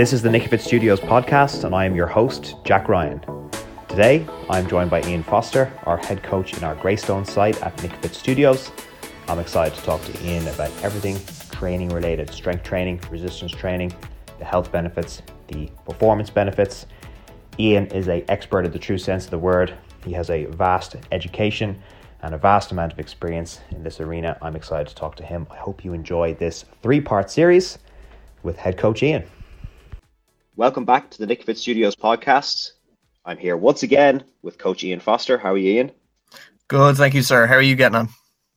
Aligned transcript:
This 0.00 0.12
is 0.12 0.22
the 0.22 0.28
Nikafit 0.30 0.60
Studios 0.60 1.00
podcast, 1.00 1.64
and 1.64 1.74
I 1.74 1.84
am 1.84 1.94
your 1.94 2.06
host, 2.06 2.54
Jack 2.64 2.88
Ryan. 2.88 3.20
Today, 3.88 4.26
I'm 4.48 4.66
joined 4.66 4.88
by 4.88 5.02
Ian 5.02 5.22
Foster, 5.22 5.70
our 5.84 5.98
head 5.98 6.22
coach 6.22 6.56
in 6.56 6.64
our 6.64 6.74
Greystone 6.76 7.26
site 7.26 7.60
at 7.62 7.76
Nikafit 7.78 8.14
Studios. 8.14 8.70
I'm 9.28 9.38
excited 9.38 9.76
to 9.76 9.84
talk 9.84 10.02
to 10.04 10.26
Ian 10.26 10.48
about 10.48 10.70
everything 10.82 11.18
training 11.50 11.90
related 11.90 12.30
strength 12.30 12.64
training, 12.64 13.00
resistance 13.10 13.52
training, 13.52 13.92
the 14.38 14.44
health 14.46 14.72
benefits, 14.72 15.20
the 15.48 15.70
performance 15.84 16.30
benefits. 16.30 16.86
Ian 17.58 17.86
is 17.88 18.08
an 18.08 18.24
expert 18.28 18.64
in 18.64 18.72
the 18.72 18.78
true 18.78 18.96
sense 18.96 19.26
of 19.26 19.30
the 19.30 19.38
word. 19.38 19.74
He 20.04 20.12
has 20.14 20.30
a 20.30 20.46
vast 20.46 20.96
education 21.12 21.82
and 22.22 22.34
a 22.34 22.38
vast 22.38 22.72
amount 22.72 22.92
of 22.92 22.98
experience 22.98 23.60
in 23.70 23.82
this 23.82 24.00
arena. 24.00 24.36
I'm 24.42 24.56
excited 24.56 24.88
to 24.88 24.94
talk 24.94 25.16
to 25.16 25.24
him. 25.24 25.46
I 25.50 25.56
hope 25.56 25.84
you 25.84 25.92
enjoy 25.92 26.34
this 26.34 26.64
three 26.82 27.00
part 27.00 27.30
series 27.30 27.78
with 28.42 28.56
head 28.56 28.76
coach 28.76 29.02
Ian. 29.02 29.24
Welcome 30.56 30.84
back 30.84 31.10
to 31.10 31.24
the 31.24 31.26
Nikafit 31.26 31.56
Studios 31.56 31.96
podcast. 31.96 32.72
I'm 33.24 33.38
here 33.38 33.56
once 33.56 33.82
again 33.82 34.24
with 34.42 34.58
Coach 34.58 34.84
Ian 34.84 35.00
Foster. 35.00 35.38
How 35.38 35.52
are 35.52 35.58
you, 35.58 35.72
Ian? 35.72 35.92
Good, 36.68 36.96
thank 36.96 37.14
you, 37.14 37.22
sir. 37.22 37.46
How 37.46 37.54
are 37.54 37.62
you 37.62 37.76
getting 37.76 37.96
on? 37.96 38.08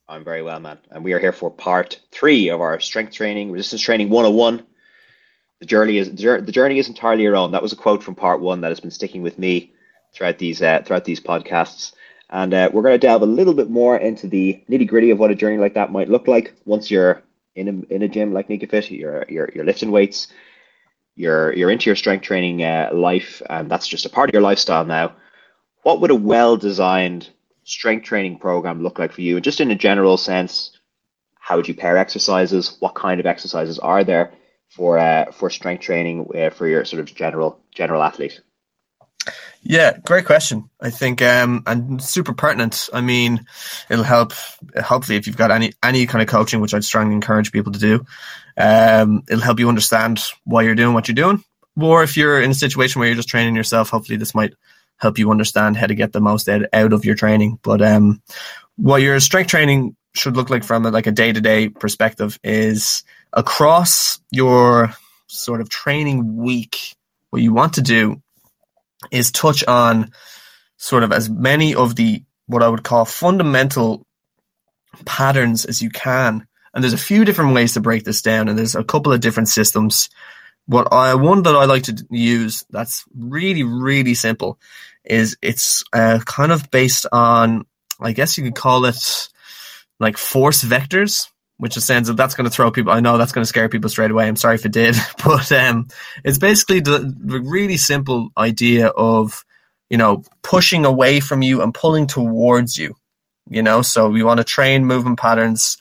I'm 0.08 0.24
very 0.24 0.44
well, 0.44 0.60
man. 0.60 0.78
And 0.92 1.04
we 1.04 1.14
are 1.14 1.20
here 1.20 1.32
for 1.32 1.50
part 1.50 2.00
three 2.12 2.50
of 2.50 2.62
our 2.62 2.80
strength 2.80 3.14
training, 3.14 3.52
resistance 3.52 3.82
training 3.82 4.10
101. 4.10 4.66
The 5.60 5.66
journey 5.66 5.98
is 5.98 6.12
the 6.12 6.52
journey 6.52 6.78
is 6.78 6.90
entirely 6.90 7.24
your 7.24 7.38
own. 7.38 7.52
That 7.52 7.62
was 7.62 7.72
a 7.72 7.78
quote 7.78 8.04
from 8.04 8.16
part 8.16 8.42
one 8.42 8.62
that 8.62 8.70
has 8.70 8.82
been 8.82 8.92
sticking 8.92 9.24
with 9.24 9.40
me 9.40 9.74
throughout 10.14 10.38
these 10.38 10.62
uh, 10.62 10.82
throughout 10.86 11.06
these 11.06 11.22
podcasts. 11.22 11.94
And 12.30 12.54
uh, 12.54 12.70
we're 12.74 12.82
going 12.82 13.00
to 13.00 13.08
delve 13.08 13.22
a 13.22 13.28
little 13.28 13.54
bit 13.54 13.70
more 13.70 13.98
into 13.98 14.28
the 14.28 14.64
nitty 14.70 14.88
gritty 14.88 15.12
of 15.12 15.20
what 15.20 15.32
a 15.32 15.36
journey 15.36 15.58
like 15.58 15.76
that 15.76 15.92
might 15.92 16.10
look 16.10 16.28
like 16.28 16.54
once 16.66 16.90
you're 16.90 17.22
in 17.56 17.68
a, 17.68 17.94
in 17.94 18.02
a 18.02 18.08
gym 18.08 18.34
like 18.34 18.48
Nikafit, 18.48 18.90
you're, 18.90 19.26
you're, 19.30 19.50
you're 19.54 19.66
lifting 19.66 19.92
weights, 19.92 20.28
you're 21.16 21.54
you're 21.54 21.70
into 21.70 21.90
your 21.90 21.96
strength 21.96 22.24
training 22.24 22.64
uh, 22.64 22.90
life, 22.92 23.42
and 23.50 23.70
that's 23.70 23.88
just 23.88 24.06
a 24.06 24.10
part 24.10 24.30
of 24.30 24.34
your 24.34 24.42
lifestyle 24.42 24.86
now. 24.86 25.16
What 25.84 26.02
would 26.02 26.12
a 26.12 26.16
well-designed 26.16 27.30
strength 27.66 28.06
training 28.06 28.40
program 28.40 28.82
look 28.82 29.00
like 29.00 29.12
for 29.12 29.22
you? 29.22 29.36
And 29.36 29.44
just 29.44 29.62
in 29.62 29.70
a 29.70 29.76
general 29.76 30.18
sense, 30.18 30.80
how 31.36 31.58
would 31.58 31.68
you 31.68 31.76
pair 31.76 31.98
exercises? 31.98 32.78
What 32.80 32.96
kind 32.96 33.20
of 33.20 33.26
exercises 33.26 33.78
are 33.80 34.04
there 34.04 34.34
for 34.70 34.98
uh, 34.98 35.32
for 35.32 35.50
strength 35.50 35.82
training 35.82 36.28
uh, 36.36 36.50
for 36.50 36.68
your 36.68 36.86
sort 36.86 37.02
of 37.02 37.14
general 37.14 37.60
general 37.72 38.02
athlete? 38.02 38.42
Yeah, 39.66 39.98
great 40.06 40.26
question. 40.26 40.70
I 40.82 40.90
think 40.90 41.22
um 41.22 41.64
and 41.66 42.04
super 42.04 42.34
pertinent. 42.34 42.90
I 42.94 43.02
mean, 43.02 43.46
it'll 43.90 44.04
help 44.04 44.34
hopefully 44.84 45.18
if 45.18 45.26
you've 45.26 45.38
got 45.38 45.52
any 45.52 45.74
any 45.82 46.06
kind 46.06 46.22
of 46.22 46.28
coaching, 46.28 46.60
which 46.60 46.74
I'd 46.74 46.84
strongly 46.84 47.16
encourage 47.16 47.52
people 47.52 47.72
to 47.72 47.80
do. 47.80 48.06
Um, 48.58 49.24
it'll 49.30 49.44
help 49.44 49.60
you 49.60 49.70
understand 49.70 50.22
why 50.44 50.64
you're 50.64 50.76
doing 50.76 50.94
what 50.94 51.08
you're 51.08 51.16
doing. 51.16 51.44
Or 51.80 52.04
if 52.04 52.18
you're 52.18 52.42
in 52.42 52.52
a 52.52 52.56
situation 52.56 53.00
where 53.00 53.08
you're 53.08 53.16
just 53.16 53.30
training 53.30 53.56
yourself, 53.56 53.90
hopefully 53.90 54.18
this 54.18 54.36
might 54.36 54.54
help 54.98 55.18
you 55.18 55.32
understand 55.32 55.78
how 55.78 55.88
to 55.88 55.96
get 55.96 56.12
the 56.12 56.22
most 56.22 56.48
out, 56.50 56.64
of 56.74 57.06
your 57.06 57.16
training. 57.16 57.60
But 57.64 57.82
um, 57.82 58.22
what 58.76 59.02
your 59.02 59.20
strength 59.20 59.50
training 59.50 59.96
should 60.14 60.36
look 60.36 60.50
like 60.50 60.64
from 60.64 60.86
a, 60.86 60.92
like 60.92 61.08
a 61.08 61.12
day 61.12 61.32
to 61.32 61.42
day 61.42 61.70
perspective 61.70 62.40
is 62.44 63.04
across 63.32 64.20
your 64.30 64.94
sort 65.28 65.62
of 65.62 65.70
training 65.70 66.38
week. 66.38 66.96
What 67.32 67.42
you 67.42 67.54
want 67.54 67.74
to 67.74 67.82
do 67.82 68.22
is 69.12 69.32
touch 69.32 69.64
on 69.66 70.12
sort 70.78 71.04
of 71.04 71.12
as 71.12 71.30
many 71.30 71.76
of 71.76 71.96
the 71.96 72.24
what 72.48 72.64
I 72.64 72.68
would 72.68 72.84
call 72.84 73.06
fundamental 73.06 74.06
patterns 75.06 75.66
as 75.66 75.82
you 75.82 75.90
can. 75.90 76.46
And 76.74 76.84
there's 76.84 76.94
a 76.94 76.98
few 76.98 77.24
different 77.24 77.54
ways 77.54 77.74
to 77.74 77.82
break 77.82 78.04
this 78.04 78.22
down, 78.22 78.50
and 78.50 78.58
there's 78.58 78.76
a 78.76 78.84
couple 78.84 79.14
of 79.14 79.22
different 79.22 79.50
systems. 79.50 80.10
What 80.66 80.92
I 80.92 81.16
one 81.16 81.44
that 81.44 81.56
I 81.56 81.66
like 81.66 81.84
to 81.84 82.06
use 82.10 82.64
that's 82.70 83.04
really 83.16 83.64
really 83.64 84.14
simple 84.14 84.60
is 85.04 85.38
it's 85.42 85.84
uh, 85.94 86.20
kind 86.26 86.52
of 86.52 86.72
based 86.72 87.06
on 87.12 87.66
I 88.00 88.14
guess 88.14 88.38
you 88.38 88.44
could 88.46 88.56
call 88.56 88.86
it 88.86 89.30
like 90.00 90.18
force 90.18 90.64
vectors 90.64 91.28
which 91.58 91.78
is 91.78 91.86
sounds 91.86 92.08
that 92.08 92.18
that's 92.18 92.36
going 92.36 92.50
to 92.50 92.56
throw 92.56 92.72
people. 92.72 92.92
I 92.92 93.00
know 93.00 93.18
that's 93.18 93.32
going 93.32 93.44
to 93.44 93.48
scare 93.48 93.70
people 93.70 93.90
straight 93.90 94.12
away. 94.12 94.28
I'm 94.28 94.36
sorry 94.36 94.56
if 94.56 94.66
it 94.66 94.72
did, 94.72 94.96
but 95.26 95.52
um, 95.52 95.88
it's 96.24 96.38
basically 96.38 96.80
the, 96.80 97.14
the 97.18 97.42
really 97.42 97.78
simple 97.78 98.30
idea 98.38 98.88
of 98.88 99.46
you 99.90 99.98
know 99.98 100.24
pushing 100.42 100.86
away 100.86 101.20
from 101.20 101.42
you 101.42 101.62
and 101.62 101.74
pulling 101.74 102.08
towards 102.08 102.78
you. 102.78 102.96
You 103.50 103.62
know, 103.62 103.82
so 103.82 104.10
we 104.10 104.24
want 104.24 104.40
to 104.40 104.44
train 104.44 104.86
movement 104.86 105.20
patterns. 105.20 105.78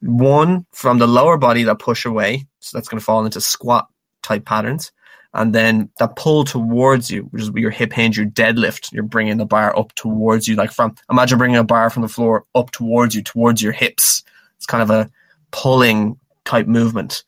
One 0.00 0.66
from 0.72 0.98
the 0.98 1.06
lower 1.06 1.38
body 1.38 1.62
that 1.62 1.78
push 1.78 2.04
away, 2.04 2.46
so 2.60 2.76
that's 2.76 2.88
going 2.88 2.98
to 2.98 3.04
fall 3.04 3.24
into 3.24 3.40
squat 3.40 3.88
type 4.22 4.44
patterns, 4.44 4.92
and 5.32 5.54
then 5.54 5.88
that 5.98 6.16
pull 6.16 6.44
towards 6.44 7.10
you, 7.10 7.22
which 7.30 7.42
is 7.42 7.50
your 7.54 7.70
hip 7.70 7.92
hinge, 7.92 8.18
your 8.18 8.26
deadlift. 8.26 8.92
You're 8.92 9.04
bringing 9.04 9.38
the 9.38 9.46
bar 9.46 9.76
up 9.78 9.94
towards 9.94 10.46
you, 10.46 10.56
like 10.56 10.72
from 10.72 10.94
imagine 11.10 11.38
bringing 11.38 11.56
a 11.56 11.64
bar 11.64 11.88
from 11.88 12.02
the 12.02 12.08
floor 12.08 12.44
up 12.54 12.70
towards 12.72 13.14
you, 13.14 13.22
towards 13.22 13.62
your 13.62 13.72
hips. 13.72 14.22
It's 14.64 14.70
kind 14.70 14.82
of 14.82 14.88
a 14.88 15.10
pulling 15.50 16.18
type 16.46 16.66
movement. 16.66 17.22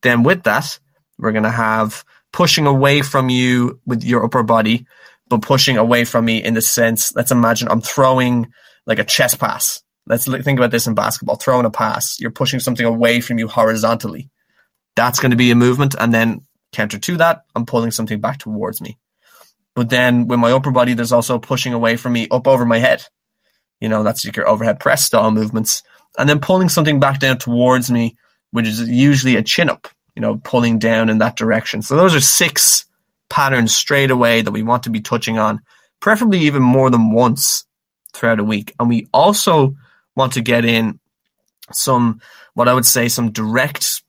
Then 0.00 0.22
with 0.22 0.44
that, 0.44 0.78
we're 1.18 1.32
going 1.32 1.44
to 1.44 1.50
have 1.50 2.02
pushing 2.32 2.66
away 2.66 3.02
from 3.02 3.28
you 3.28 3.78
with 3.84 4.02
your 4.02 4.24
upper 4.24 4.42
body, 4.42 4.86
but 5.28 5.42
pushing 5.42 5.76
away 5.76 6.06
from 6.06 6.24
me 6.24 6.42
in 6.42 6.54
the 6.54 6.62
sense, 6.62 7.14
let's 7.14 7.30
imagine 7.30 7.68
I'm 7.68 7.82
throwing 7.82 8.50
like 8.86 8.98
a 8.98 9.04
chest 9.04 9.38
pass. 9.38 9.82
Let's 10.06 10.24
think 10.24 10.58
about 10.58 10.70
this 10.70 10.86
in 10.86 10.94
basketball, 10.94 11.36
throwing 11.36 11.66
a 11.66 11.70
pass. 11.70 12.18
You're 12.18 12.30
pushing 12.30 12.58
something 12.58 12.86
away 12.86 13.20
from 13.20 13.38
you 13.38 13.48
horizontally. 13.48 14.30
That's 14.96 15.20
going 15.20 15.32
to 15.32 15.36
be 15.36 15.50
a 15.50 15.54
movement. 15.54 15.94
And 16.00 16.12
then 16.12 16.46
counter 16.72 16.98
to 16.98 17.18
that, 17.18 17.42
I'm 17.54 17.66
pulling 17.66 17.90
something 17.90 18.18
back 18.18 18.38
towards 18.38 18.80
me. 18.80 18.96
But 19.74 19.90
then 19.90 20.26
with 20.26 20.38
my 20.38 20.52
upper 20.52 20.70
body, 20.70 20.94
there's 20.94 21.12
also 21.12 21.38
pushing 21.38 21.74
away 21.74 21.98
from 21.98 22.14
me 22.14 22.28
up 22.30 22.48
over 22.48 22.64
my 22.64 22.78
head. 22.78 23.04
You 23.78 23.90
know, 23.90 24.02
that's 24.02 24.24
like 24.24 24.36
your 24.36 24.48
overhead 24.48 24.80
press 24.80 25.04
style 25.04 25.30
movements 25.30 25.82
and 26.18 26.28
then 26.28 26.40
pulling 26.40 26.68
something 26.68 27.00
back 27.00 27.20
down 27.20 27.38
towards 27.38 27.90
me, 27.90 28.16
which 28.50 28.66
is 28.66 28.88
usually 28.88 29.36
a 29.36 29.42
chin 29.42 29.70
up, 29.70 29.88
you 30.14 30.22
know, 30.22 30.36
pulling 30.44 30.78
down 30.78 31.08
in 31.08 31.18
that 31.18 31.36
direction. 31.36 31.82
So 31.82 31.96
those 31.96 32.14
are 32.14 32.20
six 32.20 32.84
patterns 33.28 33.74
straight 33.74 34.10
away 34.10 34.42
that 34.42 34.52
we 34.52 34.62
want 34.62 34.82
to 34.82 34.90
be 34.90 35.00
touching 35.00 35.38
on, 35.38 35.60
preferably 36.00 36.40
even 36.40 36.62
more 36.62 36.90
than 36.90 37.12
once 37.12 37.64
throughout 38.12 38.40
a 38.40 38.44
week. 38.44 38.74
And 38.78 38.88
we 38.88 39.08
also 39.12 39.74
want 40.14 40.34
to 40.34 40.42
get 40.42 40.64
in 40.64 41.00
some, 41.72 42.20
what 42.54 42.68
I 42.68 42.74
would 42.74 42.84
say, 42.84 43.08
some 43.08 43.32
direct 43.32 44.02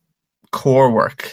core 0.52 0.92
work. 0.92 1.32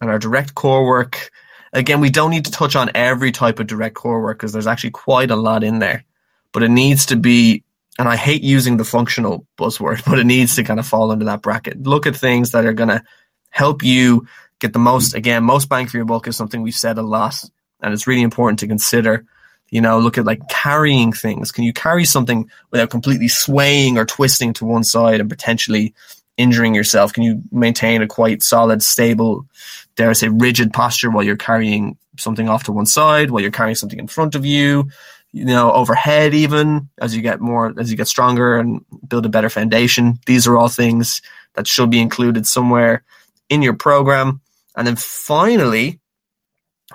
And 0.00 0.10
our 0.10 0.18
direct 0.18 0.54
core 0.54 0.86
work, 0.86 1.30
again, 1.72 2.00
we 2.00 2.10
don't 2.10 2.30
need 2.30 2.44
to 2.44 2.50
touch 2.50 2.76
on 2.76 2.90
every 2.94 3.32
type 3.32 3.60
of 3.60 3.66
direct 3.66 3.94
core 3.94 4.22
work 4.22 4.38
because 4.38 4.52
there's 4.52 4.66
actually 4.66 4.90
quite 4.90 5.30
a 5.30 5.36
lot 5.36 5.64
in 5.64 5.78
there, 5.78 6.04
but 6.52 6.62
it 6.62 6.70
needs 6.70 7.06
to 7.06 7.16
be 7.16 7.64
and 7.98 8.08
I 8.08 8.16
hate 8.16 8.42
using 8.42 8.76
the 8.76 8.84
functional 8.84 9.46
buzzword, 9.58 10.04
but 10.08 10.18
it 10.18 10.26
needs 10.26 10.56
to 10.56 10.64
kind 10.64 10.80
of 10.80 10.86
fall 10.86 11.10
under 11.10 11.26
that 11.26 11.42
bracket. 11.42 11.82
Look 11.82 12.06
at 12.06 12.16
things 12.16 12.52
that 12.52 12.64
are 12.64 12.72
going 12.72 12.90
to 12.90 13.02
help 13.50 13.82
you 13.82 14.26
get 14.60 14.72
the 14.72 14.78
most, 14.78 15.14
again, 15.14 15.44
most 15.44 15.68
bang 15.68 15.86
for 15.86 15.96
your 15.96 16.06
buck 16.06 16.28
is 16.28 16.36
something 16.36 16.62
we've 16.62 16.74
said 16.74 16.98
a 16.98 17.02
lot. 17.02 17.42
And 17.80 17.92
it's 17.92 18.06
really 18.06 18.22
important 18.22 18.58
to 18.60 18.66
consider, 18.66 19.24
you 19.70 19.80
know, 19.80 19.98
look 19.98 20.18
at 20.18 20.24
like 20.24 20.48
carrying 20.48 21.12
things. 21.12 21.52
Can 21.52 21.64
you 21.64 21.72
carry 21.72 22.04
something 22.04 22.50
without 22.70 22.90
completely 22.90 23.28
swaying 23.28 23.98
or 23.98 24.04
twisting 24.04 24.52
to 24.54 24.64
one 24.64 24.84
side 24.84 25.20
and 25.20 25.30
potentially 25.30 25.94
injuring 26.36 26.74
yourself? 26.74 27.12
Can 27.12 27.22
you 27.22 27.42
maintain 27.52 28.02
a 28.02 28.06
quite 28.06 28.42
solid, 28.42 28.82
stable, 28.82 29.46
dare 29.96 30.10
I 30.10 30.14
say, 30.14 30.28
rigid 30.28 30.72
posture 30.72 31.10
while 31.10 31.24
you're 31.24 31.36
carrying 31.36 31.96
something 32.16 32.48
off 32.48 32.64
to 32.64 32.72
one 32.72 32.86
side, 32.86 33.30
while 33.30 33.42
you're 33.42 33.52
carrying 33.52 33.76
something 33.76 33.98
in 33.98 34.08
front 34.08 34.34
of 34.34 34.44
you? 34.44 34.88
You 35.32 35.44
know, 35.44 35.72
overhead 35.72 36.34
even 36.34 36.88
as 37.00 37.14
you 37.14 37.22
get 37.22 37.40
more, 37.40 37.74
as 37.78 37.90
you 37.90 37.96
get 37.96 38.08
stronger 38.08 38.56
and 38.56 38.84
build 39.06 39.26
a 39.26 39.30
better 39.30 39.50
foundation. 39.50 40.18
These 40.26 40.46
are 40.46 40.56
all 40.56 40.68
things 40.68 41.22
that 41.54 41.66
should 41.66 41.90
be 41.90 42.00
included 42.00 42.46
somewhere 42.46 43.04
in 43.48 43.62
your 43.62 43.74
program. 43.74 44.40
And 44.76 44.86
then 44.86 44.96
finally, 44.96 46.00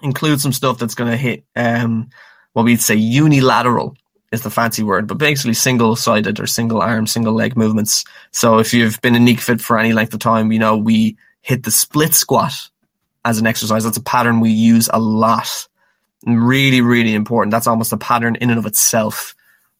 include 0.01 0.41
some 0.41 0.53
stuff 0.53 0.79
that's 0.79 0.95
going 0.95 1.11
to 1.11 1.17
hit 1.17 1.43
um, 1.55 2.09
what 2.53 2.63
we'd 2.63 2.81
say 2.81 2.95
unilateral 2.95 3.95
is 4.31 4.41
the 4.41 4.49
fancy 4.49 4.81
word, 4.81 5.07
but 5.07 5.17
basically 5.19 5.53
single 5.53 5.95
sided 5.95 6.39
or 6.39 6.47
single 6.47 6.81
arm, 6.81 7.05
single 7.05 7.33
leg 7.33 7.55
movements. 7.55 8.03
So 8.31 8.57
if 8.57 8.73
you've 8.73 8.99
been 9.01 9.15
in 9.15 9.25
Nikafit 9.25 9.61
for 9.61 9.77
any 9.77 9.93
length 9.93 10.13
of 10.13 10.19
time, 10.19 10.51
you 10.51 10.59
know, 10.59 10.75
we 10.75 11.17
hit 11.41 11.63
the 11.63 11.71
split 11.71 12.13
squat 12.13 12.53
as 13.23 13.37
an 13.37 13.45
exercise. 13.45 13.83
That's 13.83 13.97
a 13.97 14.03
pattern 14.03 14.39
we 14.39 14.49
use 14.49 14.89
a 14.91 14.99
lot 14.99 15.67
really, 16.25 16.81
really 16.81 17.13
important. 17.13 17.51
That's 17.51 17.67
almost 17.67 17.93
a 17.93 17.97
pattern 17.97 18.35
in 18.35 18.49
and 18.49 18.59
of 18.59 18.65
itself, 18.65 19.35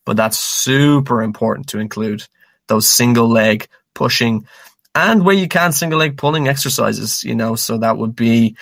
but 0.05 0.17
that's 0.17 0.37
super 0.37 1.21
important 1.21 1.67
to 1.69 1.79
include 1.79 2.25
those 2.67 2.87
single 2.87 3.27
leg 3.27 3.67
pushing 3.93 4.45
and 4.95 5.25
where 5.25 5.35
you 5.35 5.47
can 5.47 5.71
single 5.71 5.99
leg 5.99 6.17
pulling 6.17 6.47
exercises, 6.47 7.23
you 7.23 7.35
know, 7.35 7.55
so 7.55 7.77
that 7.79 7.97
would 7.97 8.15
be 8.15 8.55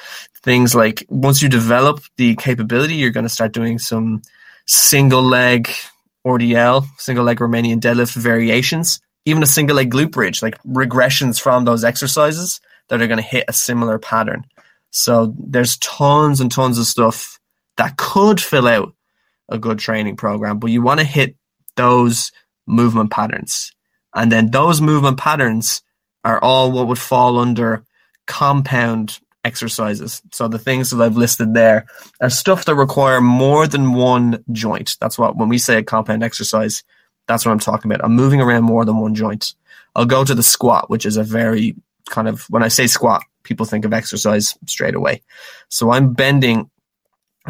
things 0.43 0.73
like 0.73 1.05
once 1.09 1.41
you 1.41 1.49
develop 1.49 2.01
the 2.15 2.35
capability, 2.35 2.95
you're 2.95 3.11
going 3.11 3.25
to 3.25 3.29
start 3.29 3.51
doing 3.51 3.79
some 3.79 4.21
single 4.65 5.21
leg 5.21 5.69
RDL, 6.25 6.85
single 6.97 7.25
leg 7.25 7.39
Romanian 7.39 7.79
deadlift 7.79 8.15
variations, 8.15 9.01
even 9.25 9.43
a 9.43 9.47
single 9.47 9.75
leg 9.75 9.91
glute 9.91 10.11
bridge, 10.11 10.41
like 10.41 10.61
regressions 10.63 11.39
from 11.39 11.65
those 11.65 11.83
exercises 11.83 12.61
that 12.87 13.01
are 13.01 13.07
going 13.07 13.17
to 13.17 13.23
hit 13.23 13.45
a 13.47 13.53
similar 13.53 13.99
pattern. 13.99 14.45
So 14.91 15.33
there's 15.37 15.77
tons 15.77 16.39
and 16.39 16.51
tons 16.51 16.77
of 16.77 16.85
stuff 16.85 17.39
that 17.81 17.97
could 17.97 18.39
fill 18.39 18.67
out 18.67 18.93
a 19.49 19.57
good 19.57 19.79
training 19.79 20.15
program, 20.15 20.59
but 20.59 20.69
you 20.69 20.83
want 20.83 20.99
to 20.99 21.03
hit 21.03 21.35
those 21.75 22.31
movement 22.67 23.09
patterns. 23.09 23.71
And 24.13 24.31
then 24.31 24.51
those 24.51 24.79
movement 24.79 25.17
patterns 25.17 25.81
are 26.23 26.39
all 26.43 26.71
what 26.71 26.87
would 26.87 26.99
fall 26.99 27.39
under 27.39 27.83
compound 28.27 29.19
exercises. 29.43 30.21
So 30.31 30.47
the 30.47 30.59
things 30.59 30.91
that 30.91 31.01
I've 31.01 31.17
listed 31.17 31.55
there 31.55 31.87
are 32.21 32.29
stuff 32.29 32.65
that 32.65 32.75
require 32.75 33.19
more 33.19 33.65
than 33.65 33.93
one 33.93 34.43
joint. 34.51 34.95
That's 35.01 35.17
what, 35.17 35.35
when 35.35 35.49
we 35.49 35.57
say 35.57 35.79
a 35.79 35.83
compound 35.83 36.21
exercise, 36.21 36.83
that's 37.27 37.47
what 37.47 37.51
I'm 37.51 37.57
talking 37.57 37.91
about. 37.91 38.05
I'm 38.05 38.15
moving 38.15 38.41
around 38.41 38.63
more 38.63 38.85
than 38.85 38.99
one 38.99 39.15
joint. 39.15 39.55
I'll 39.95 40.05
go 40.05 40.23
to 40.23 40.35
the 40.35 40.43
squat, 40.43 40.87
which 40.87 41.07
is 41.07 41.17
a 41.17 41.23
very 41.23 41.75
kind 42.11 42.27
of, 42.27 42.43
when 42.43 42.61
I 42.61 42.67
say 42.67 42.85
squat, 42.85 43.23
people 43.41 43.65
think 43.65 43.85
of 43.85 43.93
exercise 43.93 44.55
straight 44.67 44.93
away. 44.93 45.23
So 45.69 45.89
I'm 45.89 46.13
bending 46.13 46.69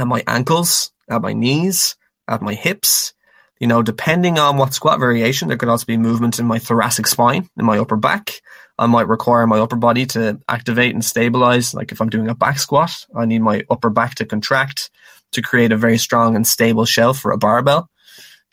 at 0.01 0.07
my 0.07 0.24
ankles, 0.27 0.92
at 1.09 1.21
my 1.21 1.33
knees, 1.33 1.95
at 2.27 2.42
my 2.42 2.53
hips. 2.53 3.13
You 3.59 3.68
know, 3.68 3.83
depending 3.83 4.39
on 4.39 4.57
what 4.57 4.74
squat 4.74 5.00
variation, 5.00 5.48
there 5.48 5.57
could 5.57 5.69
also 5.69 5.86
be 5.86 5.98
movement 5.98 6.39
in 6.39 6.48
my 6.48 6.57
thoracic 6.57 7.06
spine, 7.06 7.48
in 7.57 7.65
my 7.65 7.77
upper 7.77 7.95
back. 7.95 8.42
I 8.80 8.88
might 8.88 9.07
require 9.07 9.45
my 9.45 9.59
upper 9.59 9.75
body 9.75 10.07
to 10.07 10.39
activate 10.50 10.95
and 10.95 11.06
stabilize. 11.06 11.75
Like 11.75 11.92
if 11.92 12.01
I'm 12.01 12.09
doing 12.09 12.27
a 12.27 12.36
back 12.36 12.57
squat, 12.57 13.06
I 13.15 13.25
need 13.25 13.44
my 13.44 13.63
upper 13.69 13.92
back 13.92 14.15
to 14.15 14.25
contract 14.25 14.89
to 15.33 15.44
create 15.44 15.71
a 15.71 15.77
very 15.77 16.00
strong 16.00 16.36
and 16.36 16.48
stable 16.48 16.86
shelf 16.86 17.19
for 17.19 17.31
a 17.31 17.38
barbell. 17.38 17.88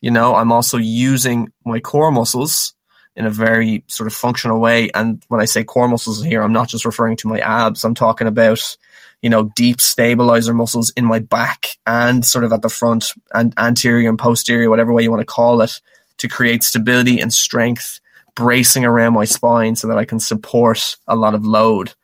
You 0.02 0.10
know, 0.10 0.34
I'm 0.34 0.52
also 0.52 0.76
using 0.76 1.48
my 1.64 1.80
core 1.80 2.12
muscles 2.12 2.74
in 3.16 3.24
a 3.26 3.30
very 3.30 3.82
sort 3.88 4.06
of 4.06 4.12
functional 4.12 4.60
way. 4.60 4.90
And 4.94 5.24
when 5.28 5.40
I 5.40 5.46
say 5.46 5.64
core 5.64 5.88
muscles 5.88 6.22
here, 6.22 6.42
I'm 6.42 6.52
not 6.52 6.68
just 6.68 6.84
referring 6.84 7.16
to 7.16 7.28
my 7.28 7.40
abs. 7.40 7.82
I'm 7.82 7.94
talking 7.94 8.28
about, 8.28 8.60
you 9.22 9.30
know, 9.30 9.50
deep 9.56 9.80
stabilizer 9.80 10.54
muscles 10.54 10.90
in 10.96 11.04
my 11.04 11.18
back 11.18 11.68
and 11.86 12.24
sort 12.24 12.44
of 12.44 12.52
at 12.52 12.62
the 12.62 12.68
front 12.68 13.12
and 13.34 13.52
anterior 13.58 14.08
and 14.08 14.18
posterior, 14.18 14.70
whatever 14.70 14.92
way 14.92 15.02
you 15.02 15.10
want 15.10 15.20
to 15.20 15.26
call 15.26 15.60
it, 15.60 15.80
to 16.18 16.28
create 16.28 16.62
stability 16.62 17.20
and 17.20 17.32
strength 17.32 18.00
bracing 18.34 18.84
around 18.84 19.14
my 19.14 19.24
spine 19.24 19.74
so 19.74 19.88
that 19.88 19.98
I 19.98 20.04
can 20.04 20.20
support 20.20 20.96
a 21.08 21.16
lot 21.16 21.34
of 21.34 21.44
load. 21.44 21.94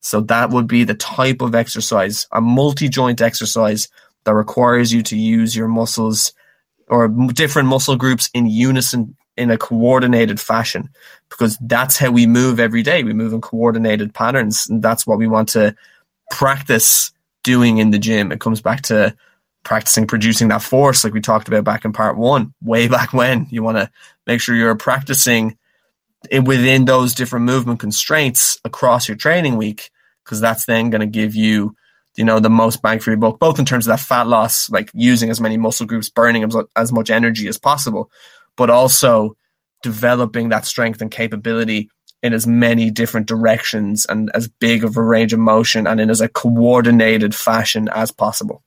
So 0.00 0.20
that 0.22 0.50
would 0.50 0.66
be 0.66 0.84
the 0.84 0.94
type 0.94 1.42
of 1.42 1.54
exercise, 1.54 2.26
a 2.32 2.40
multi-joint 2.40 3.20
exercise 3.20 3.88
that 4.24 4.34
requires 4.34 4.92
you 4.92 5.02
to 5.02 5.16
use 5.16 5.54
your 5.54 5.68
muscles 5.68 6.32
or 6.88 7.08
different 7.08 7.68
muscle 7.68 7.96
groups 7.96 8.30
in 8.34 8.46
unison 8.46 9.16
in 9.36 9.50
a 9.50 9.58
coordinated 9.58 10.40
fashion 10.40 10.88
because 11.28 11.58
that's 11.60 11.98
how 11.98 12.10
we 12.10 12.26
move 12.26 12.60
every 12.60 12.82
day. 12.82 13.02
We 13.02 13.12
move 13.12 13.32
in 13.32 13.40
coordinated 13.40 14.14
patterns 14.14 14.66
and 14.68 14.82
that's 14.82 15.06
what 15.06 15.18
we 15.18 15.26
want 15.26 15.48
to 15.50 15.74
practice 16.30 17.12
doing 17.42 17.78
in 17.78 17.90
the 17.90 17.98
gym. 17.98 18.32
It 18.32 18.40
comes 18.40 18.60
back 18.60 18.82
to 18.82 19.14
practicing 19.64 20.06
producing 20.06 20.48
that 20.48 20.62
force 20.62 21.04
like 21.04 21.14
we 21.14 21.20
talked 21.20 21.48
about 21.48 21.64
back 21.64 21.84
in 21.84 21.92
part 21.92 22.16
1 22.16 22.52
way 22.62 22.88
back 22.88 23.12
when. 23.12 23.46
You 23.50 23.62
want 23.62 23.78
to 23.78 23.90
make 24.26 24.40
sure 24.40 24.54
you're 24.54 24.76
practicing 24.76 25.56
within 26.30 26.84
those 26.84 27.14
different 27.14 27.44
movement 27.44 27.80
constraints 27.80 28.58
across 28.64 29.08
your 29.08 29.16
training 29.16 29.56
week, 29.56 29.90
because 30.24 30.40
that's 30.40 30.64
then 30.66 30.90
going 30.90 31.00
to 31.00 31.06
give 31.06 31.34
you, 31.34 31.74
you 32.16 32.24
know, 32.24 32.40
the 32.40 32.50
most 32.50 32.80
bang 32.80 32.98
for 32.98 33.10
your 33.10 33.18
buck, 33.18 33.38
both 33.38 33.58
in 33.58 33.64
terms 33.64 33.86
of 33.86 33.92
that 33.92 34.04
fat 34.04 34.26
loss, 34.26 34.70
like 34.70 34.90
using 34.94 35.30
as 35.30 35.40
many 35.40 35.56
muscle 35.56 35.86
groups, 35.86 36.08
burning 36.08 36.50
as 36.76 36.92
much 36.92 37.10
energy 37.10 37.46
as 37.48 37.58
possible, 37.58 38.10
but 38.56 38.70
also 38.70 39.36
developing 39.82 40.48
that 40.48 40.64
strength 40.64 41.02
and 41.02 41.10
capability 41.10 41.90
in 42.24 42.32
as 42.32 42.46
many 42.46 42.90
different 42.90 43.26
directions 43.26 44.06
and 44.06 44.30
as 44.34 44.48
big 44.48 44.82
of 44.82 44.96
a 44.96 45.02
range 45.02 45.34
of 45.34 45.38
motion 45.38 45.86
and 45.86 46.00
in 46.00 46.08
as 46.08 46.22
a 46.22 46.28
coordinated 46.28 47.34
fashion 47.34 47.86
as 47.92 48.10
possible. 48.10 48.62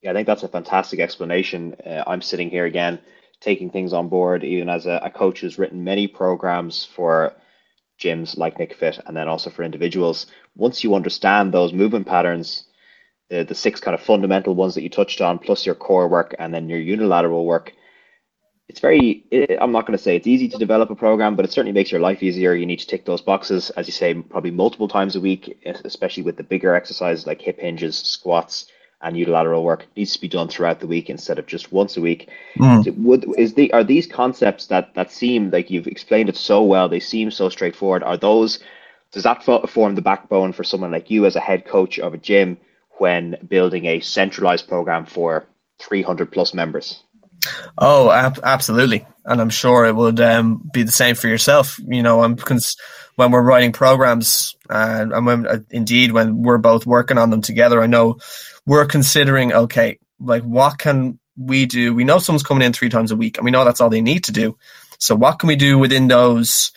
Yeah, 0.00 0.12
I 0.12 0.14
think 0.14 0.26
that's 0.26 0.42
a 0.42 0.48
fantastic 0.48 1.00
explanation. 1.00 1.76
Uh, 1.84 2.02
I'm 2.06 2.22
sitting 2.22 2.48
here 2.48 2.64
again 2.64 2.98
taking 3.40 3.70
things 3.70 3.92
on 3.92 4.08
board, 4.08 4.42
even 4.42 4.70
as 4.70 4.86
a, 4.86 5.00
a 5.02 5.10
coach 5.10 5.40
who's 5.40 5.58
written 5.58 5.84
many 5.84 6.06
programs 6.08 6.88
for 6.96 7.34
gyms 8.00 8.38
like 8.38 8.56
Nikafit 8.56 9.00
and 9.04 9.14
then 9.14 9.28
also 9.28 9.50
for 9.50 9.62
individuals. 9.62 10.26
Once 10.56 10.82
you 10.82 10.94
understand 10.94 11.52
those 11.52 11.74
movement 11.74 12.06
patterns, 12.06 12.64
the, 13.28 13.44
the 13.44 13.54
six 13.54 13.80
kind 13.80 13.94
of 13.94 14.00
fundamental 14.00 14.54
ones 14.54 14.74
that 14.74 14.82
you 14.82 14.88
touched 14.88 15.20
on, 15.20 15.38
plus 15.38 15.66
your 15.66 15.74
core 15.74 16.08
work 16.08 16.34
and 16.38 16.54
then 16.54 16.70
your 16.70 16.80
unilateral 16.80 17.44
work, 17.44 17.74
it's 18.70 18.78
very, 18.78 19.24
it, 19.32 19.58
I'm 19.60 19.72
not 19.72 19.84
going 19.84 19.98
to 19.98 20.02
say 20.02 20.14
it's 20.14 20.28
easy 20.28 20.48
to 20.48 20.56
develop 20.56 20.90
a 20.90 20.94
program, 20.94 21.34
but 21.34 21.44
it 21.44 21.50
certainly 21.50 21.72
makes 21.72 21.90
your 21.90 22.00
life 22.00 22.22
easier. 22.22 22.54
You 22.54 22.66
need 22.66 22.78
to 22.78 22.86
tick 22.86 23.04
those 23.04 23.20
boxes, 23.20 23.70
as 23.70 23.88
you 23.88 23.92
say, 23.92 24.14
probably 24.14 24.52
multiple 24.52 24.86
times 24.86 25.16
a 25.16 25.20
week, 25.20 25.60
especially 25.84 26.22
with 26.22 26.36
the 26.36 26.44
bigger 26.44 26.72
exercises 26.76 27.26
like 27.26 27.42
hip 27.42 27.58
hinges, 27.58 27.98
squats, 27.98 28.66
and 29.02 29.16
unilateral 29.16 29.64
work 29.64 29.86
needs 29.96 30.12
to 30.12 30.20
be 30.20 30.28
done 30.28 30.46
throughout 30.46 30.78
the 30.78 30.86
week 30.86 31.10
instead 31.10 31.40
of 31.40 31.46
just 31.46 31.72
once 31.72 31.96
a 31.96 32.00
week. 32.00 32.28
Mm. 32.58 32.96
Would 32.98 33.26
is 33.36 33.54
the 33.54 33.72
are 33.72 33.82
these 33.82 34.06
concepts 34.06 34.66
that 34.66 34.94
that 34.94 35.10
seem 35.10 35.50
like 35.50 35.70
you've 35.70 35.88
explained 35.88 36.28
it 36.28 36.36
so 36.36 36.62
well? 36.62 36.88
They 36.88 37.00
seem 37.00 37.32
so 37.32 37.48
straightforward. 37.48 38.04
Are 38.04 38.18
those 38.18 38.60
does 39.10 39.24
that 39.24 39.42
form 39.42 39.94
the 39.96 40.02
backbone 40.02 40.52
for 40.52 40.62
someone 40.64 40.92
like 40.92 41.10
you 41.10 41.26
as 41.26 41.34
a 41.34 41.40
head 41.40 41.66
coach 41.66 41.98
of 41.98 42.14
a 42.14 42.18
gym 42.18 42.58
when 42.98 43.36
building 43.48 43.86
a 43.86 44.00
centralized 44.00 44.68
program 44.68 45.06
for 45.06 45.46
300 45.80 46.30
plus 46.30 46.54
members? 46.54 47.02
Oh, 47.78 48.10
ab- 48.10 48.40
absolutely, 48.42 49.06
and 49.24 49.40
I'm 49.40 49.50
sure 49.50 49.86
it 49.86 49.94
would 49.94 50.20
um, 50.20 50.68
be 50.72 50.82
the 50.82 50.92
same 50.92 51.14
for 51.14 51.28
yourself. 51.28 51.78
You 51.78 52.02
know, 52.02 52.22
I'm 52.22 52.36
cons- 52.36 52.76
when 53.16 53.30
we're 53.30 53.42
writing 53.42 53.72
programs, 53.72 54.56
uh, 54.68 55.06
and 55.12 55.26
when 55.26 55.46
uh, 55.46 55.58
indeed 55.70 56.12
when 56.12 56.42
we're 56.42 56.58
both 56.58 56.86
working 56.86 57.18
on 57.18 57.30
them 57.30 57.42
together, 57.42 57.80
I 57.82 57.86
know 57.86 58.18
we're 58.66 58.86
considering 58.86 59.52
okay, 59.52 59.98
like 60.18 60.42
what 60.42 60.78
can 60.78 61.18
we 61.36 61.66
do? 61.66 61.94
We 61.94 62.04
know 62.04 62.18
someone's 62.18 62.42
coming 62.42 62.64
in 62.66 62.72
three 62.72 62.90
times 62.90 63.10
a 63.10 63.16
week, 63.16 63.38
and 63.38 63.44
we 63.44 63.50
know 63.50 63.64
that's 63.64 63.80
all 63.80 63.90
they 63.90 64.02
need 64.02 64.24
to 64.24 64.32
do. 64.32 64.56
So 64.98 65.14
what 65.14 65.38
can 65.38 65.48
we 65.48 65.56
do 65.56 65.78
within 65.78 66.08
those 66.08 66.72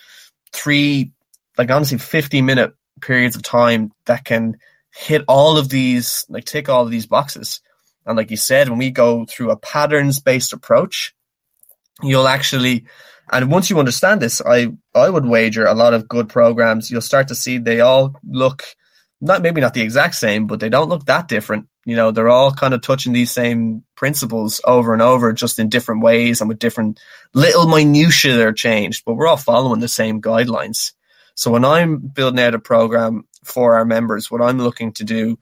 three, 0.53 1.11
like 1.57 1.69
honestly, 1.69 1.97
fifty 1.97 2.41
minute 2.41 2.73
periods 3.01 3.35
of 3.35 3.43
time 3.43 3.91
that 4.05 4.23
can 4.23 4.57
hit 4.93 5.23
all 5.27 5.57
of 5.57 5.67
these, 5.67 6.25
like 6.29 6.45
tick 6.45 6.69
all 6.69 6.83
of 6.83 6.91
these 6.91 7.05
boxes? 7.07 7.59
And 8.05 8.17
like 8.17 8.31
you 8.31 8.37
said, 8.37 8.69
when 8.69 8.79
we 8.79 8.91
go 8.91 9.25
through 9.25 9.51
a 9.51 9.57
patterns 9.57 10.19
based 10.19 10.53
approach, 10.53 11.13
you'll 12.01 12.27
actually 12.27 12.85
and 13.31 13.49
once 13.49 13.69
you 13.69 13.79
understand 13.79 14.21
this, 14.21 14.41
I 14.45 14.73
I 14.93 15.09
would 15.09 15.25
wager 15.25 15.65
a 15.65 15.73
lot 15.73 15.93
of 15.93 16.07
good 16.07 16.29
programs 16.29 16.91
you'll 16.91 17.01
start 17.01 17.29
to 17.29 17.35
see 17.35 17.57
they 17.57 17.79
all 17.79 18.15
look 18.27 18.63
not 19.21 19.41
maybe 19.41 19.61
not 19.61 19.73
the 19.73 19.81
exact 19.81 20.15
same, 20.15 20.47
but 20.47 20.59
they 20.59 20.69
don't 20.69 20.89
look 20.89 21.05
that 21.05 21.29
different. 21.29 21.67
You 21.85 21.95
know, 21.95 22.11
they're 22.11 22.29
all 22.29 22.51
kind 22.51 22.73
of 22.73 22.81
touching 22.81 23.13
these 23.13 23.31
same 23.31 23.83
principles 23.95 24.59
over 24.65 24.91
and 24.91 25.01
over, 25.01 25.31
just 25.31 25.59
in 25.59 25.69
different 25.69 26.01
ways 26.01 26.41
and 26.41 26.49
with 26.49 26.59
different 26.59 26.99
little 27.33 27.67
minutiae 27.67 28.35
that 28.35 28.47
are 28.47 28.53
changed, 28.53 29.03
but 29.05 29.13
we're 29.13 29.27
all 29.27 29.37
following 29.37 29.79
the 29.79 29.87
same 29.87 30.21
guidelines. 30.21 30.91
So 31.35 31.51
when 31.51 31.63
I'm 31.63 31.97
building 31.97 32.39
out 32.39 32.53
a 32.53 32.59
program 32.59 33.25
for 33.43 33.75
our 33.75 33.85
members, 33.85 34.29
what 34.29 34.41
I'm 34.41 34.59
looking 34.59 34.91
to 34.93 35.03
do 35.05 35.39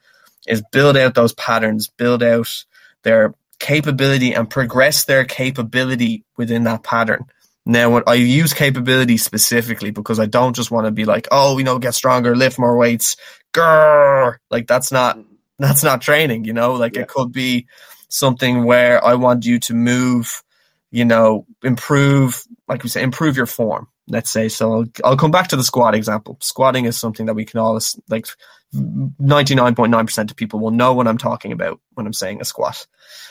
is 0.47 0.63
build 0.71 0.97
out 0.97 1.15
those 1.15 1.33
patterns, 1.33 1.87
build 1.87 2.23
out 2.23 2.65
their 3.03 3.33
capability 3.59 4.33
and 4.33 4.49
progress 4.49 5.05
their 5.05 5.23
capability 5.23 6.23
within 6.37 6.63
that 6.63 6.83
pattern. 6.83 7.25
Now, 7.65 7.91
what 7.91 8.07
I 8.07 8.15
use 8.15 8.53
capability 8.53 9.17
specifically 9.17 9.91
because 9.91 10.19
I 10.19 10.25
don't 10.25 10.55
just 10.55 10.71
want 10.71 10.87
to 10.87 10.91
be 10.91 11.05
like, 11.05 11.27
oh, 11.31 11.57
you 11.59 11.63
know, 11.63 11.77
get 11.77 11.93
stronger, 11.93 12.35
lift 12.35 12.57
more 12.57 12.75
weights, 12.75 13.17
grrr. 13.53 14.37
Like 14.49 14.65
that's 14.67 14.91
not 14.91 15.19
that's 15.59 15.83
not 15.83 16.01
training, 16.01 16.45
you 16.45 16.53
know. 16.53 16.73
Like 16.73 16.95
yeah. 16.95 17.03
it 17.03 17.07
could 17.07 17.31
be 17.31 17.67
something 18.09 18.63
where 18.63 19.03
I 19.03 19.13
want 19.13 19.45
you 19.45 19.59
to 19.59 19.75
move, 19.75 20.43
you 20.89 21.05
know, 21.05 21.45
improve, 21.63 22.43
like 22.67 22.81
we 22.81 22.89
say, 22.89 23.03
improve 23.03 23.37
your 23.37 23.45
form. 23.45 23.87
Let's 24.07 24.31
say. 24.31 24.49
So 24.49 24.73
I'll, 24.73 24.85
I'll 25.03 25.17
come 25.17 25.31
back 25.31 25.49
to 25.49 25.55
the 25.55 25.63
squat 25.63 25.95
example. 25.95 26.37
Squatting 26.41 26.85
is 26.85 26.97
something 26.97 27.27
that 27.27 27.33
we 27.33 27.45
can 27.45 27.59
all 27.59 27.79
like 28.09 28.27
99.9% 28.73 30.31
of 30.31 30.35
people 30.35 30.59
will 30.59 30.71
know 30.71 30.93
what 30.93 31.07
I'm 31.07 31.17
talking 31.17 31.51
about 31.51 31.79
when 31.93 32.05
I'm 32.05 32.13
saying 32.13 32.41
a 32.41 32.45
squat. 32.45 32.87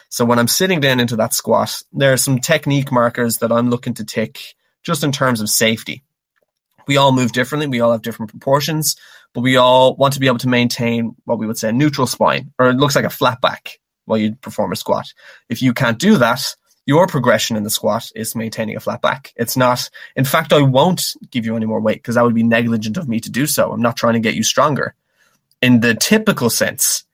So 0.09 0.25
when 0.25 0.39
I'm 0.39 0.49
sitting 0.49 0.81
down 0.81 1.01
into 1.01 1.17
that 1.17 1.35
squat, 1.35 1.83
there 1.93 2.13
are 2.13 2.19
some 2.19 2.39
technique 2.39 2.93
markers 2.93 3.39
that 3.39 3.53
I'm 3.53 3.71
looking 3.71 3.95
to 3.95 4.05
tick 4.05 4.55
just 4.83 5.05
in 5.05 5.13
terms 5.13 5.41
of 5.41 5.49
safety. 5.49 6.03
We 6.87 6.97
all 6.97 7.13
move 7.13 7.33
differently. 7.33 7.69
We 7.69 7.81
all 7.81 7.93
have 7.93 8.03
different 8.03 8.31
proportions, 8.31 8.97
but 9.33 9.43
we 9.43 9.57
all 9.57 9.95
want 9.95 10.15
to 10.15 10.21
be 10.21 10.27
able 10.27 10.39
to 10.39 10.49
maintain 10.49 11.15
what 11.25 11.39
we 11.39 11.47
would 11.47 11.59
say 11.59 11.69
a 11.69 11.73
neutral 11.73 12.07
spine, 12.07 12.53
or 12.59 12.69
it 12.69 12.77
looks 12.77 12.97
like 12.97 13.05
a 13.05 13.11
flat 13.11 13.41
back 13.41 13.79
while 14.07 14.19
you 14.19 14.35
perform 14.35 14.73
a 14.73 14.77
squat. 14.77 15.13
If 15.49 15.63
you 15.63 15.73
can't 15.73 15.99
do 15.99 16.17
that, 16.17 16.57
your 16.87 17.07
progression 17.07 17.57
in 17.57 17.63
the 17.63 17.71
squat 17.71 18.11
is 18.15 18.35
maintaining 18.35 18.77
a 18.77 18.81
flat 18.81 19.03
back. 19.03 19.33
It's 19.37 19.57
not, 19.57 19.89
in 20.17 20.25
fact, 20.25 20.53
I 20.53 20.63
won't 20.63 21.15
give 21.31 21.45
you 21.45 21.57
any 21.57 21.67
more 21.67 21.81
weight 21.81 21.99
because 21.99 22.15
that 22.15 22.25
would 22.25 22.35
be 22.35 22.43
negligent 22.43 22.97
of 22.97 23.09
me 23.09 23.21
to 23.21 23.31
do 23.31 23.47
so. 23.47 23.73
I'm 23.73 23.83
not 23.83 23.97
trying 23.97 24.15
to 24.15 24.21
get 24.21 24.35
you 24.35 24.43
stronger 24.43 24.95
in 25.63 25.81
the 25.81 25.95
typical 25.95 26.51
sense. 26.51 27.05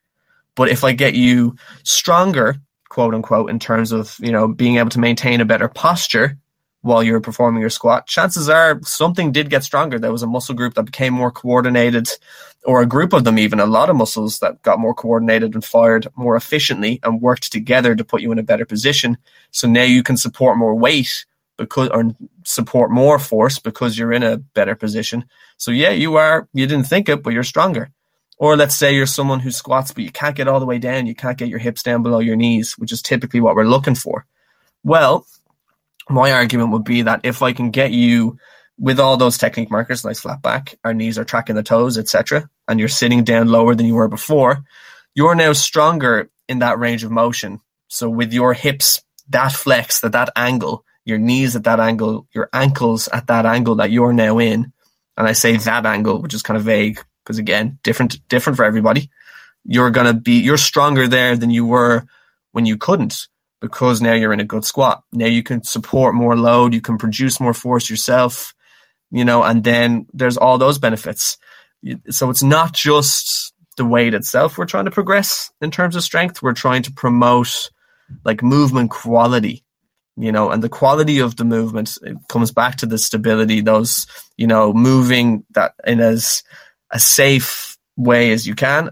But 0.54 0.68
if 0.68 0.84
I 0.84 0.92
get 0.92 1.14
you 1.14 1.56
stronger, 1.82 2.56
quote 2.88 3.14
unquote, 3.14 3.50
in 3.50 3.58
terms 3.58 3.92
of, 3.92 4.16
you 4.20 4.32
know, 4.32 4.48
being 4.48 4.76
able 4.76 4.90
to 4.90 5.00
maintain 5.00 5.40
a 5.40 5.44
better 5.44 5.68
posture 5.68 6.38
while 6.86 7.02
you're 7.02 7.20
performing 7.20 7.60
your 7.60 7.70
squat, 7.70 8.06
chances 8.06 8.48
are 8.48 8.80
something 8.82 9.32
did 9.32 9.50
get 9.50 9.64
stronger. 9.64 9.98
There 9.98 10.12
was 10.12 10.22
a 10.22 10.26
muscle 10.26 10.54
group 10.54 10.74
that 10.74 10.84
became 10.84 11.12
more 11.12 11.32
coordinated, 11.32 12.08
or 12.64 12.80
a 12.80 12.86
group 12.86 13.12
of 13.12 13.24
them, 13.24 13.38
even 13.38 13.58
a 13.58 13.66
lot 13.66 13.90
of 13.90 13.96
muscles 13.96 14.38
that 14.38 14.62
got 14.62 14.78
more 14.78 14.94
coordinated 14.94 15.54
and 15.54 15.64
fired 15.64 16.06
more 16.16 16.36
efficiently 16.36 17.00
and 17.02 17.20
worked 17.20 17.50
together 17.50 17.96
to 17.96 18.04
put 18.04 18.22
you 18.22 18.30
in 18.30 18.38
a 18.38 18.44
better 18.44 18.64
position. 18.64 19.18
So 19.50 19.66
now 19.66 19.82
you 19.82 20.04
can 20.04 20.16
support 20.16 20.58
more 20.58 20.76
weight 20.76 21.26
because, 21.56 21.88
or 21.88 22.12
support 22.44 22.90
more 22.90 23.18
force 23.18 23.58
because 23.58 23.98
you're 23.98 24.12
in 24.12 24.22
a 24.22 24.36
better 24.36 24.76
position. 24.76 25.24
So 25.56 25.72
yeah, 25.72 25.90
you 25.90 26.14
are, 26.16 26.48
you 26.54 26.66
didn't 26.66 26.86
think 26.86 27.08
it, 27.08 27.22
but 27.22 27.32
you're 27.32 27.42
stronger. 27.42 27.90
Or 28.38 28.56
let's 28.56 28.76
say 28.76 28.94
you're 28.94 29.06
someone 29.06 29.40
who 29.40 29.50
squats, 29.50 29.92
but 29.92 30.04
you 30.04 30.12
can't 30.12 30.36
get 30.36 30.46
all 30.46 30.60
the 30.60 30.66
way 30.66 30.78
down. 30.78 31.06
You 31.06 31.14
can't 31.14 31.38
get 31.38 31.48
your 31.48 31.58
hips 31.58 31.82
down 31.82 32.02
below 32.02 32.20
your 32.20 32.36
knees, 32.36 32.78
which 32.78 32.92
is 32.92 33.02
typically 33.02 33.40
what 33.40 33.56
we're 33.56 33.64
looking 33.64 33.94
for. 33.94 34.26
Well, 34.84 35.26
my 36.08 36.32
argument 36.32 36.70
would 36.70 36.84
be 36.84 37.02
that 37.02 37.20
if 37.24 37.42
I 37.42 37.52
can 37.52 37.70
get 37.70 37.90
you 37.92 38.38
with 38.78 39.00
all 39.00 39.16
those 39.16 39.38
technique 39.38 39.70
markers, 39.70 40.04
nice 40.04 40.20
flat 40.20 40.42
back, 40.42 40.78
our 40.84 40.94
knees 40.94 41.18
are 41.18 41.24
tracking 41.24 41.56
the 41.56 41.62
toes, 41.62 41.98
etc., 41.98 42.48
and 42.68 42.78
you're 42.78 42.88
sitting 42.88 43.24
down 43.24 43.48
lower 43.48 43.74
than 43.74 43.86
you 43.86 43.94
were 43.94 44.08
before, 44.08 44.64
you're 45.14 45.34
now 45.34 45.52
stronger 45.52 46.30
in 46.48 46.60
that 46.60 46.78
range 46.78 47.02
of 47.02 47.10
motion. 47.10 47.60
So 47.88 48.08
with 48.10 48.32
your 48.32 48.52
hips 48.52 49.02
that 49.30 49.52
flex 49.52 50.04
at 50.04 50.12
that 50.12 50.30
angle, 50.36 50.84
your 51.04 51.18
knees 51.18 51.56
at 51.56 51.64
that 51.64 51.80
angle, 51.80 52.26
your 52.32 52.48
ankles 52.52 53.08
at 53.08 53.28
that 53.28 53.46
angle 53.46 53.76
that 53.76 53.90
you're 53.90 54.12
now 54.12 54.38
in, 54.38 54.72
and 55.16 55.26
I 55.26 55.32
say 55.32 55.56
that 55.56 55.86
angle, 55.86 56.20
which 56.20 56.34
is 56.34 56.42
kind 56.42 56.58
of 56.58 56.64
vague 56.64 57.00
because 57.24 57.38
again, 57.38 57.78
different 57.82 58.26
different 58.28 58.56
for 58.56 58.64
everybody. 58.64 59.10
You're 59.64 59.90
gonna 59.90 60.14
be 60.14 60.40
you're 60.40 60.58
stronger 60.58 61.08
there 61.08 61.36
than 61.36 61.50
you 61.50 61.64
were 61.64 62.06
when 62.52 62.66
you 62.66 62.76
couldn't 62.76 63.28
because 63.60 64.02
now 64.02 64.12
you're 64.12 64.32
in 64.32 64.40
a 64.40 64.44
good 64.44 64.64
squat. 64.64 65.02
Now 65.12 65.26
you 65.26 65.42
can 65.42 65.62
support 65.64 66.14
more 66.14 66.36
load, 66.36 66.74
you 66.74 66.80
can 66.80 66.98
produce 66.98 67.40
more 67.40 67.54
force 67.54 67.88
yourself, 67.88 68.54
you 69.10 69.24
know, 69.24 69.42
and 69.42 69.64
then 69.64 70.06
there's 70.12 70.36
all 70.36 70.58
those 70.58 70.78
benefits. 70.78 71.38
So 72.10 72.30
it's 72.30 72.42
not 72.42 72.72
just 72.72 73.54
the 73.76 73.84
weight 73.84 74.14
itself 74.14 74.56
we're 74.56 74.64
trying 74.64 74.86
to 74.86 74.90
progress 74.90 75.50
in 75.60 75.70
terms 75.70 75.96
of 75.96 76.02
strength, 76.02 76.42
we're 76.42 76.52
trying 76.52 76.82
to 76.82 76.92
promote 76.92 77.70
like 78.24 78.42
movement 78.42 78.90
quality, 78.90 79.64
you 80.16 80.32
know, 80.32 80.50
and 80.50 80.62
the 80.62 80.68
quality 80.68 81.18
of 81.18 81.36
the 81.36 81.44
movement 81.44 81.98
comes 82.28 82.50
back 82.50 82.76
to 82.76 82.86
the 82.86 82.98
stability, 82.98 83.60
those, 83.60 84.06
you 84.36 84.46
know, 84.46 84.72
moving 84.72 85.44
that 85.50 85.74
in 85.86 86.00
as 86.00 86.42
a 86.90 86.98
safe 86.98 87.76
way 87.96 88.32
as 88.32 88.46
you 88.46 88.54
can, 88.54 88.90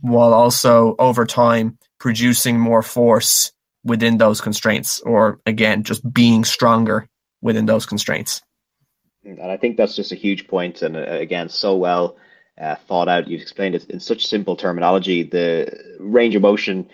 while 0.00 0.32
also 0.32 0.94
over 0.98 1.26
time 1.26 1.78
producing 1.98 2.58
more 2.58 2.82
force 2.82 3.52
within 3.84 4.18
those 4.18 4.40
constraints, 4.40 5.00
or 5.00 5.40
again, 5.46 5.82
just 5.82 6.02
being 6.12 6.44
stronger 6.44 7.08
within 7.40 7.66
those 7.66 7.86
constraints. 7.86 8.40
And 9.24 9.40
I 9.40 9.56
think 9.56 9.76
that's 9.76 9.96
just 9.96 10.12
a 10.12 10.16
huge 10.16 10.48
point, 10.48 10.82
and 10.82 10.96
uh, 10.96 11.00
again, 11.00 11.48
so 11.48 11.76
well 11.76 12.16
uh, 12.60 12.74
thought 12.88 13.08
out. 13.08 13.28
You've 13.28 13.42
explained 13.42 13.74
it 13.74 13.88
in 13.90 14.00
such 14.00 14.26
simple 14.26 14.56
terminology. 14.56 15.22
The 15.22 15.96
range 16.00 16.34
of 16.34 16.42
motion 16.42 16.88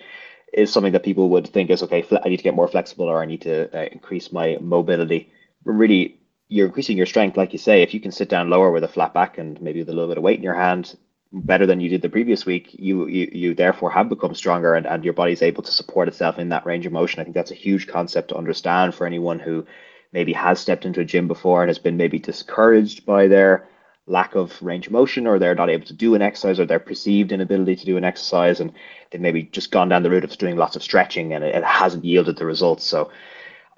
is 0.53 0.73
something 0.73 0.93
that 0.93 1.05
people 1.05 1.29
would 1.31 1.49
think 1.49 1.71
is 1.71 1.83
okay. 1.83 2.05
I 2.25 2.29
need 2.29 2.39
to 2.39 2.43
get 2.43 2.55
more 2.55 2.69
flexible, 2.69 3.07
or 3.07 3.23
I 3.23 3.27
need 3.27 3.43
to 3.43 3.75
uh, 3.77 3.89
increase 3.93 4.33
my 4.33 4.59
mobility. 4.61 5.33
Really, 5.65 6.21
you're 6.49 6.67
increasing 6.67 6.97
your 6.97 7.07
strength, 7.07 7.37
like 7.37 7.53
you 7.53 7.59
say. 7.59 7.83
If 7.83 7.95
you 7.95 8.01
can 8.01 8.13
sit 8.13 8.29
down 8.29 8.51
lower 8.51 8.71
with 8.71 8.85
a 8.85 8.89
flat 8.89 9.15
back 9.15 9.39
and 9.39 9.61
maybe 9.61 9.81
with 9.81 9.89
a 9.89 9.93
little 9.93 10.09
bit 10.09 10.19
of 10.19 10.25
weight 10.25 10.39
in 10.39 10.45
your 10.45 10.55
hand, 10.55 10.97
better 11.33 11.67
than 11.67 11.81
you 11.81 11.89
did 11.89 12.03
the 12.03 12.09
previous 12.09 12.47
week, 12.47 12.71
you 12.73 13.07
you, 13.07 13.29
you 13.33 13.55
therefore 13.55 13.91
have 13.91 14.09
become 14.09 14.35
stronger 14.35 14.75
and, 14.75 14.87
and 14.87 15.05
your 15.05 15.13
body's 15.13 15.43
able 15.43 15.63
to 15.63 15.73
support 15.73 16.09
itself 16.09 16.39
in 16.39 16.49
that 16.51 16.67
range 16.67 16.87
of 16.87 16.93
motion. 16.93 17.21
I 17.21 17.25
think 17.25 17.35
that's 17.35 17.51
a 17.51 17.55
huge 17.55 17.87
concept 17.87 18.29
to 18.29 18.37
understand 18.37 18.95
for 18.95 19.07
anyone 19.07 19.39
who 19.39 19.67
maybe 20.13 20.33
has 20.33 20.59
stepped 20.59 20.87
into 20.87 21.01
a 21.01 21.05
gym 21.05 21.29
before 21.29 21.63
and 21.63 21.69
has 21.69 21.79
been 21.79 21.97
maybe 21.97 22.19
discouraged 22.19 23.05
by 23.05 23.29
their 23.29 23.69
lack 24.07 24.35
of 24.35 24.61
range 24.63 24.87
of 24.87 24.93
motion 24.93 25.27
or 25.27 25.39
they're 25.39 25.55
not 25.55 25.69
able 25.69 25.85
to 25.85 25.93
do 25.93 26.15
an 26.15 26.23
exercise 26.23 26.59
or 26.59 26.65
their 26.65 26.79
perceived 26.79 27.31
inability 27.31 27.77
to 27.77 27.85
do 27.85 27.99
an 27.99 28.05
exercise 28.05 28.59
and 28.59 28.73
they've 29.11 29.21
maybe 29.21 29.43
just 29.43 29.71
gone 29.71 29.91
down 29.91 30.03
the 30.03 30.09
route 30.09 30.25
of 30.25 30.39
doing 30.39 30.57
lots 30.57 30.77
of 30.77 30.83
stretching 30.83 31.35
and 31.35 31.45
it, 31.45 31.55
it 31.55 31.65
hasn't 31.65 32.07
yielded 32.07 32.37
the 32.37 32.47
results. 32.47 32.85
So 32.85 33.11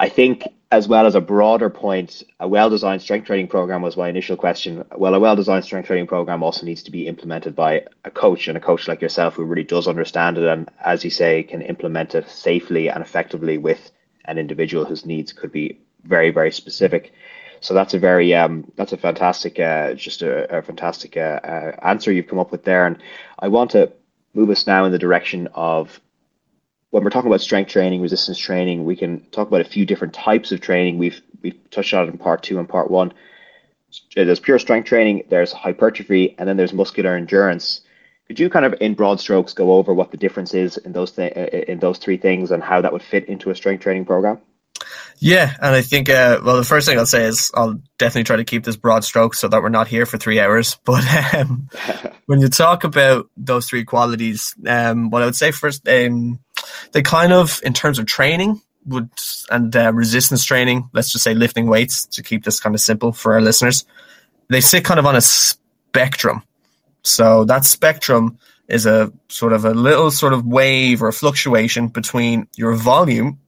I 0.00 0.08
think, 0.08 0.48
as 0.72 0.88
well 0.88 1.04
as 1.04 1.14
a 1.14 1.20
broader 1.20 1.68
point, 1.68 2.22
a 2.40 2.48
well 2.48 2.70
designed 2.70 3.02
strength 3.02 3.26
training 3.26 3.48
program 3.48 3.82
was 3.82 3.98
my 3.98 4.08
initial 4.08 4.34
question. 4.34 4.82
Well, 4.96 5.14
a 5.14 5.20
well 5.20 5.36
designed 5.36 5.66
strength 5.66 5.88
training 5.88 6.06
program 6.06 6.42
also 6.42 6.64
needs 6.64 6.82
to 6.84 6.90
be 6.90 7.06
implemented 7.06 7.54
by 7.54 7.84
a 8.06 8.10
coach 8.10 8.48
and 8.48 8.56
a 8.56 8.62
coach 8.62 8.88
like 8.88 9.02
yourself 9.02 9.34
who 9.34 9.44
really 9.44 9.62
does 9.62 9.86
understand 9.86 10.38
it 10.38 10.44
and, 10.44 10.70
as 10.82 11.04
you 11.04 11.10
say, 11.10 11.42
can 11.42 11.60
implement 11.60 12.14
it 12.14 12.30
safely 12.30 12.88
and 12.88 13.02
effectively 13.02 13.58
with 13.58 13.90
an 14.24 14.38
individual 14.38 14.86
whose 14.86 15.04
needs 15.04 15.34
could 15.34 15.52
be 15.52 15.78
very, 16.04 16.30
very 16.30 16.50
specific. 16.50 17.12
So 17.60 17.74
that's 17.74 17.92
a 17.92 17.98
very 17.98 18.34
um, 18.34 18.72
that's 18.76 18.94
a 18.94 18.96
fantastic 18.96 19.60
uh, 19.60 19.92
just 19.92 20.22
a, 20.22 20.60
a 20.60 20.62
fantastic 20.62 21.18
uh, 21.18 21.40
uh, 21.44 21.76
answer 21.82 22.10
you've 22.10 22.28
come 22.28 22.38
up 22.38 22.52
with 22.52 22.64
there, 22.64 22.86
and 22.86 22.96
I 23.38 23.48
want 23.48 23.72
to 23.72 23.92
move 24.32 24.48
us 24.48 24.66
now 24.66 24.86
in 24.86 24.92
the 24.92 24.98
direction 24.98 25.48
of 25.52 26.00
when 26.90 27.04
we're 27.04 27.10
talking 27.10 27.30
about 27.30 27.40
strength 27.40 27.70
training, 27.70 28.00
resistance 28.02 28.38
training, 28.38 28.84
we 28.84 28.96
can 28.96 29.20
talk 29.30 29.48
about 29.48 29.60
a 29.60 29.64
few 29.64 29.86
different 29.86 30.14
types 30.14 30.52
of 30.52 30.60
training. 30.60 30.98
We've 30.98 31.20
we've 31.42 31.70
touched 31.70 31.94
on 31.94 32.06
it 32.06 32.10
in 32.10 32.18
part 32.18 32.42
two 32.42 32.58
and 32.58 32.68
part 32.68 32.90
one. 32.90 33.12
There's 34.14 34.40
pure 34.40 34.58
strength 34.58 34.86
training, 34.86 35.24
there's 35.30 35.52
hypertrophy, 35.52 36.36
and 36.38 36.48
then 36.48 36.56
there's 36.56 36.72
muscular 36.72 37.16
endurance. 37.16 37.80
Could 38.28 38.38
you 38.38 38.48
kind 38.48 38.64
of, 38.64 38.76
in 38.80 38.94
broad 38.94 39.18
strokes, 39.18 39.52
go 39.52 39.72
over 39.72 39.92
what 39.92 40.12
the 40.12 40.16
difference 40.16 40.54
is 40.54 40.76
in 40.76 40.92
those 40.92 41.10
th- 41.12 41.32
in 41.32 41.80
those 41.80 41.98
three 41.98 42.16
things 42.16 42.52
and 42.52 42.62
how 42.62 42.80
that 42.80 42.92
would 42.92 43.02
fit 43.02 43.24
into 43.24 43.50
a 43.50 43.54
strength 43.54 43.82
training 43.82 44.04
program? 44.04 44.38
Yeah, 45.18 45.54
and 45.60 45.74
I 45.74 45.82
think 45.82 46.08
uh, 46.08 46.40
well, 46.42 46.56
the 46.56 46.64
first 46.64 46.86
thing 46.86 46.98
I'll 46.98 47.06
say 47.06 47.24
is 47.24 47.50
I'll 47.54 47.80
definitely 47.98 48.24
try 48.24 48.36
to 48.36 48.44
keep 48.44 48.64
this 48.64 48.76
broad 48.76 49.04
stroke 49.04 49.34
so 49.34 49.48
that 49.48 49.62
we're 49.62 49.68
not 49.68 49.86
here 49.86 50.06
for 50.06 50.16
three 50.16 50.40
hours. 50.40 50.78
But 50.84 51.04
um, 51.34 51.68
when 52.26 52.40
you 52.40 52.48
talk 52.48 52.84
about 52.84 53.28
those 53.36 53.68
three 53.68 53.84
qualities, 53.84 54.54
um, 54.66 55.10
what 55.10 55.22
I 55.22 55.26
would 55.26 55.36
say 55.36 55.50
first, 55.50 55.86
um, 55.88 56.38
they 56.92 57.02
kind 57.02 57.32
of, 57.32 57.60
in 57.64 57.72
terms 57.72 57.98
of 57.98 58.06
training, 58.06 58.60
would 58.86 59.10
and 59.50 59.74
uh, 59.76 59.92
resistance 59.92 60.44
training, 60.44 60.88
let's 60.92 61.10
just 61.10 61.24
say 61.24 61.34
lifting 61.34 61.66
weights 61.66 62.06
to 62.06 62.22
keep 62.22 62.44
this 62.44 62.60
kind 62.60 62.74
of 62.74 62.80
simple 62.80 63.12
for 63.12 63.34
our 63.34 63.40
listeners, 63.40 63.84
they 64.48 64.60
sit 64.60 64.84
kind 64.84 64.98
of 64.98 65.06
on 65.06 65.16
a 65.16 65.20
spectrum. 65.20 66.42
So 67.02 67.44
that 67.44 67.64
spectrum 67.64 68.38
is 68.68 68.86
a 68.86 69.12
sort 69.28 69.52
of 69.52 69.64
a 69.64 69.74
little 69.74 70.10
sort 70.10 70.32
of 70.32 70.46
wave 70.46 71.02
or 71.02 71.12
fluctuation 71.12 71.88
between 71.88 72.46
your 72.56 72.74
volume 72.74 73.38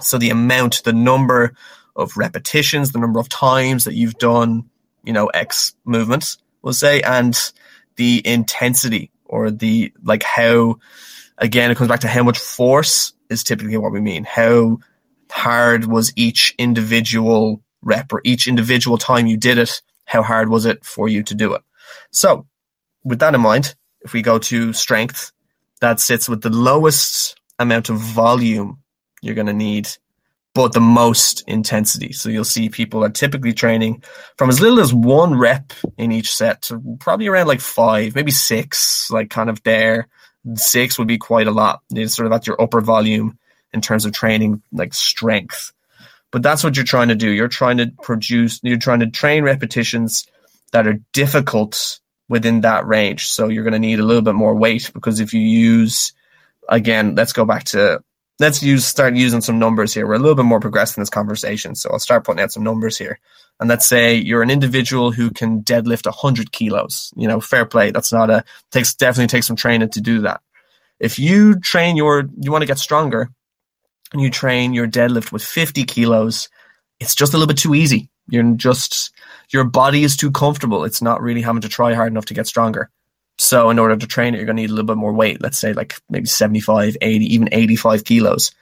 so 0.00 0.18
the 0.18 0.30
amount, 0.30 0.82
the 0.84 0.92
number 0.92 1.54
of 1.94 2.16
repetitions, 2.16 2.92
the 2.92 2.98
number 2.98 3.18
of 3.18 3.28
times 3.28 3.84
that 3.84 3.94
you've 3.94 4.18
done, 4.18 4.68
you 5.04 5.12
know, 5.12 5.26
X 5.26 5.74
movements, 5.84 6.38
we'll 6.62 6.74
say, 6.74 7.00
and 7.00 7.52
the 7.96 8.20
intensity 8.26 9.10
or 9.24 9.50
the 9.50 9.92
like 10.02 10.22
how 10.22 10.78
again 11.38 11.70
it 11.70 11.76
comes 11.76 11.88
back 11.88 12.00
to 12.00 12.08
how 12.08 12.22
much 12.22 12.38
force 12.38 13.12
is 13.30 13.44
typically 13.44 13.76
what 13.76 13.92
we 13.92 14.00
mean. 14.00 14.24
How 14.24 14.78
hard 15.30 15.86
was 15.86 16.12
each 16.16 16.54
individual 16.58 17.62
rep 17.82 18.12
or 18.12 18.20
each 18.24 18.46
individual 18.48 18.98
time 18.98 19.26
you 19.26 19.36
did 19.36 19.58
it, 19.58 19.82
how 20.04 20.22
hard 20.22 20.48
was 20.48 20.66
it 20.66 20.84
for 20.84 21.08
you 21.08 21.22
to 21.24 21.34
do 21.34 21.54
it? 21.54 21.62
So 22.10 22.46
with 23.04 23.20
that 23.20 23.34
in 23.34 23.40
mind, 23.40 23.74
if 24.02 24.12
we 24.12 24.22
go 24.22 24.38
to 24.38 24.72
strength, 24.72 25.32
that 25.80 26.00
sits 26.00 26.28
with 26.28 26.42
the 26.42 26.50
lowest 26.50 27.38
amount 27.58 27.90
of 27.90 27.98
volume 27.98 28.78
you're 29.22 29.34
going 29.34 29.46
to 29.46 29.52
need, 29.52 29.88
but 30.54 30.72
the 30.72 30.80
most 30.80 31.44
intensity. 31.46 32.12
So 32.12 32.28
you'll 32.28 32.44
see 32.44 32.68
people 32.68 33.04
are 33.04 33.10
typically 33.10 33.52
training 33.52 34.02
from 34.36 34.48
as 34.48 34.60
little 34.60 34.80
as 34.80 34.94
one 34.94 35.36
rep 35.38 35.72
in 35.98 36.12
each 36.12 36.34
set 36.34 36.62
to 36.62 36.80
probably 37.00 37.26
around 37.26 37.46
like 37.46 37.60
five, 37.60 38.14
maybe 38.14 38.30
six, 38.30 39.10
like 39.10 39.30
kind 39.30 39.50
of 39.50 39.62
there. 39.64 40.08
Six 40.54 40.98
would 40.98 41.08
be 41.08 41.18
quite 41.18 41.46
a 41.46 41.52
lot. 41.52 41.82
It's 41.90 42.14
sort 42.14 42.26
of 42.26 42.32
at 42.32 42.46
your 42.46 42.60
upper 42.60 42.80
volume 42.80 43.38
in 43.72 43.80
terms 43.80 44.04
of 44.04 44.12
training, 44.12 44.62
like 44.72 44.94
strength. 44.94 45.72
But 46.30 46.42
that's 46.42 46.62
what 46.62 46.76
you're 46.76 46.84
trying 46.84 47.08
to 47.08 47.14
do. 47.14 47.30
You're 47.30 47.48
trying 47.48 47.78
to 47.78 47.92
produce, 48.02 48.60
you're 48.62 48.78
trying 48.78 49.00
to 49.00 49.10
train 49.10 49.44
repetitions 49.44 50.26
that 50.72 50.86
are 50.86 50.98
difficult 51.12 52.00
within 52.28 52.62
that 52.62 52.86
range. 52.86 53.28
So 53.28 53.48
you're 53.48 53.64
going 53.64 53.72
to 53.72 53.78
need 53.78 54.00
a 54.00 54.04
little 54.04 54.22
bit 54.22 54.34
more 54.34 54.54
weight 54.54 54.90
because 54.92 55.20
if 55.20 55.32
you 55.32 55.40
use, 55.40 56.12
again, 56.68 57.14
let's 57.14 57.32
go 57.32 57.44
back 57.44 57.64
to 57.64 58.02
let's 58.38 58.62
use 58.62 58.84
start 58.84 59.14
using 59.14 59.40
some 59.40 59.58
numbers 59.58 59.94
here. 59.94 60.06
We're 60.06 60.14
a 60.14 60.18
little 60.18 60.34
bit 60.34 60.44
more 60.44 60.60
progressed 60.60 60.96
in 60.96 61.00
this 61.00 61.10
conversation, 61.10 61.74
so 61.74 61.90
I'll 61.90 61.98
start 61.98 62.24
putting 62.24 62.42
out 62.42 62.52
some 62.52 62.64
numbers 62.64 62.98
here. 62.98 63.18
And 63.58 63.68
let's 63.68 63.86
say 63.86 64.16
you're 64.16 64.42
an 64.42 64.50
individual 64.50 65.12
who 65.12 65.30
can 65.30 65.62
deadlift 65.62 66.10
hundred 66.12 66.52
kilos. 66.52 67.12
You 67.16 67.28
know, 67.28 67.40
fair 67.40 67.64
play. 67.64 67.90
That's 67.90 68.12
not 68.12 68.30
a 68.30 68.44
takes 68.70 68.94
definitely 68.94 69.28
takes 69.28 69.46
some 69.46 69.56
training 69.56 69.90
to 69.90 70.00
do 70.00 70.20
that. 70.22 70.40
If 71.00 71.18
you 71.18 71.58
train 71.60 71.96
your 71.96 72.28
you 72.40 72.52
want 72.52 72.62
to 72.62 72.66
get 72.66 72.78
stronger, 72.78 73.30
and 74.12 74.20
you 74.20 74.30
train 74.30 74.74
your 74.74 74.86
deadlift 74.86 75.32
with 75.32 75.42
fifty 75.42 75.84
kilos, 75.84 76.48
it's 77.00 77.14
just 77.14 77.32
a 77.32 77.36
little 77.36 77.48
bit 77.48 77.58
too 77.58 77.74
easy. 77.74 78.10
You're 78.28 78.54
just 78.54 79.12
your 79.50 79.64
body 79.64 80.04
is 80.04 80.16
too 80.16 80.30
comfortable. 80.30 80.84
It's 80.84 81.00
not 81.00 81.22
really 81.22 81.42
having 81.42 81.62
to 81.62 81.68
try 81.68 81.94
hard 81.94 82.12
enough 82.12 82.26
to 82.26 82.34
get 82.34 82.46
stronger. 82.46 82.90
So 83.38 83.70
in 83.70 83.78
order 83.78 83.96
to 83.96 84.06
train 84.06 84.34
it, 84.34 84.38
you're 84.38 84.46
going 84.46 84.56
to 84.56 84.62
need 84.62 84.70
a 84.70 84.72
little 84.72 84.86
bit 84.86 84.96
more 84.96 85.12
weight. 85.12 85.42
Let's 85.42 85.58
say 85.58 85.72
like 85.72 85.94
maybe 86.08 86.26
75, 86.26 86.96
80, 87.00 87.34
even 87.34 87.48
85 87.52 88.04
kilos, 88.04 88.52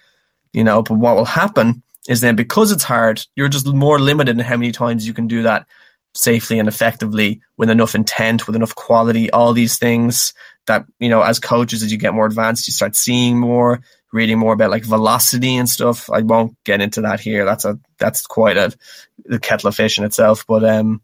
you 0.53 0.65
know, 0.65 0.83
but 0.83 0.95
what 0.95 1.17
will 1.17 1.25
happen 1.25 1.83
is 2.09 2.21
then 2.21 2.37
because 2.37 2.73
it's 2.73 2.83
hard, 2.85 3.25
you're 3.37 3.49
just 3.49 3.67
more 3.67 3.99
limited 3.99 4.33
in 4.33 4.45
how 4.45 4.57
many 4.57 4.73
times 4.73 5.07
you 5.07 5.15
can 5.15 5.27
do 5.27 5.43
that 5.43 5.67
safely 6.15 6.59
and 6.59 6.69
effectively 6.69 7.41
with 7.57 7.71
enough 7.71 7.95
intent, 7.95 8.47
with 8.47 8.57
enough 8.57 8.75
quality, 8.75 9.31
all 9.31 9.53
these 9.53 9.79
things 9.79 10.35
that, 10.67 10.85
you 10.99 11.09
know, 11.09 11.23
as 11.23 11.41
coaches, 11.41 11.83
as 11.83 11.91
you 11.93 11.99
get 11.99 12.15
more 12.15 12.27
advanced, 12.27 12.67
you 12.67 12.73
start 12.73 12.97
seeing 12.97 13.39
more, 13.39 13.81
reading 14.13 14.39
more 14.39 14.53
about 14.53 14.71
like 14.71 14.85
velocity 14.85 15.57
and 15.57 15.69
stuff. 15.69 16.11
I 16.11 16.21
won't 16.21 16.57
get 16.65 16.81
into 16.81 17.03
that 17.03 17.21
here. 17.21 17.45
That's 17.45 17.65
a, 17.65 17.79
that's 17.99 18.27
quite 18.27 18.57
a, 18.57 18.73
a 19.31 19.39
kettle 19.39 19.69
of 19.69 19.77
fish 19.77 19.99
in 19.99 20.05
itself, 20.05 20.47
but, 20.47 20.65
um, 20.65 21.01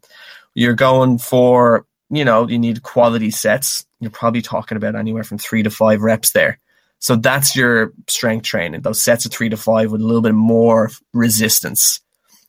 you're 0.53 0.73
going 0.73 1.17
for, 1.17 1.85
you 2.11 2.25
know, 2.25 2.47
you 2.47 2.59
need 2.59 2.83
quality 2.83 3.31
sets. 3.31 3.85
You're 3.99 4.11
probably 4.11 4.41
talking 4.41 4.75
about 4.75 4.95
anywhere 4.95 5.23
from 5.23 5.37
three 5.37 5.63
to 5.63 5.69
five 5.69 6.01
reps 6.01 6.31
there. 6.31 6.59
So 6.99 7.15
that's 7.15 7.55
your 7.55 7.93
strength 8.07 8.43
training, 8.43 8.81
those 8.81 9.01
sets 9.01 9.25
of 9.25 9.31
three 9.31 9.49
to 9.49 9.57
five 9.57 9.91
with 9.91 10.01
a 10.01 10.05
little 10.05 10.21
bit 10.21 10.35
more 10.35 10.91
resistance. 11.13 11.99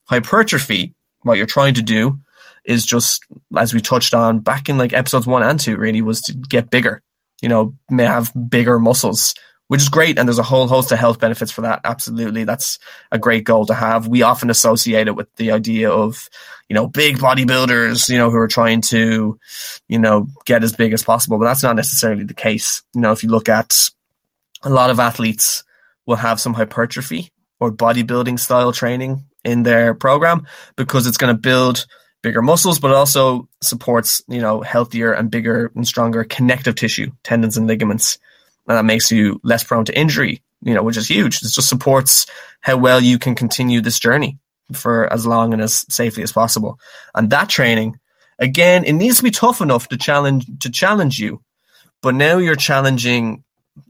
Hypertrophy, 0.05 0.95
what 1.23 1.39
you're 1.39 1.47
trying 1.47 1.75
to 1.75 1.83
do 1.83 2.19
is 2.65 2.85
just, 2.85 3.25
as 3.57 3.73
we 3.73 3.81
touched 3.81 4.13
on 4.13 4.41
back 4.41 4.69
in 4.69 4.77
like 4.77 4.93
episodes 4.93 5.27
one 5.27 5.43
and 5.43 5.59
two, 5.59 5.77
really 5.77 6.03
was 6.03 6.21
to 6.23 6.35
get 6.35 6.71
bigger, 6.71 7.03
you 7.41 7.49
know, 7.49 7.75
may 7.89 8.05
have 8.05 8.33
bigger 8.51 8.79
muscles, 8.79 9.35
which 9.73 9.81
is 9.81 9.89
great. 9.89 10.19
And 10.19 10.29
there's 10.29 10.39
a 10.39 10.43
whole 10.43 10.69
host 10.69 10.93
of 10.93 10.99
health 10.99 11.19
benefits 11.19 11.51
for 11.51 11.63
that. 11.63 11.81
Absolutely. 11.85 12.45
That's 12.45 12.79
a 13.11 13.19
great 13.19 13.45
goal 13.45 13.65
to 13.65 13.73
have. 13.73 14.07
We 14.07 14.21
often 14.21 14.51
associate 14.51 15.09
it 15.09 15.17
with 15.17 15.35
the 15.37 15.53
idea 15.53 15.91
of, 15.91 16.29
you 16.69 16.75
know, 16.75 16.87
big 16.87 17.17
bodybuilders, 17.17 18.11
you 18.11 18.19
know, 18.19 18.31
who 18.31 18.37
are 18.37 18.49
trying 18.49 18.83
to, 18.83 19.41
you 19.89 19.99
know, 19.99 20.27
get 20.45 20.63
as 20.63 20.75
big 20.75 20.93
as 20.93 21.03
possible. 21.03 21.39
But 21.39 21.47
that's 21.47 21.63
not 21.63 21.75
necessarily 21.75 22.25
the 22.25 22.35
case. 22.35 22.83
You 22.95 23.01
know, 23.01 23.13
if 23.13 23.23
you 23.23 23.31
look 23.31 23.49
at 23.49 23.89
a 24.63 24.69
lot 24.69 24.91
of 24.91 25.01
athletes 25.01 25.65
will 26.05 26.17
have 26.17 26.39
some 26.39 26.53
hypertrophy 26.53 27.33
or 27.59 27.73
bodybuilding 27.73 28.39
style 28.39 28.73
training 28.73 29.25
in 29.43 29.63
their 29.63 29.95
program 29.95 30.47
because 30.77 31.07
it's 31.07 31.17
going 31.17 31.35
to 31.35 31.41
build 31.41 31.87
bigger 32.23 32.43
muscles, 32.43 32.79
but 32.79 32.93
also 32.93 33.49
supports, 33.63 34.23
you 34.29 34.43
know, 34.43 34.61
healthier 34.61 35.15
and 35.15 35.31
bigger 35.31 35.73
and 35.75 35.89
stronger 35.89 36.25
connective 36.25 36.75
tissue, 36.75 37.11
tendons 37.25 37.57
and 37.57 37.67
ligaments. 37.67 38.19
And 38.67 38.79
that 38.79 38.85
makes 38.85 39.11
you 39.11 39.41
less 39.43 39.65
prone 39.65 39.85
to 39.87 39.99
injury, 39.99 40.43
you 40.63 40.75
know, 40.75 40.83
which 40.83 40.97
is 40.97 41.09
huge. 41.09 41.37
It 41.37 41.53
just 41.53 41.69
supports 41.69 42.27
how 42.61 42.77
well 42.77 43.01
you 43.01 43.19
can 43.19 43.35
continue 43.35 43.81
this 43.81 43.99
journey 43.99 44.39
for 44.73 45.13
as 45.13 45.27
long 45.27 45.53
and 45.53 45.61
as 45.61 45.85
safely 45.93 46.23
as 46.23 46.33
possible. 46.33 46.79
And 47.15 47.31
that 47.31 47.49
training, 47.49 47.99
again, 48.39 48.85
it 48.85 48.93
needs 48.93 49.17
to 49.19 49.23
be 49.23 49.31
tough 49.31 49.61
enough 49.61 49.89
to 49.89 49.97
challenge 49.97 50.47
to 50.61 50.71
challenge 50.71 51.19
you. 51.19 51.43
But 52.03 52.15
now 52.15 52.39
you're 52.39 52.57
challenging 52.57 53.45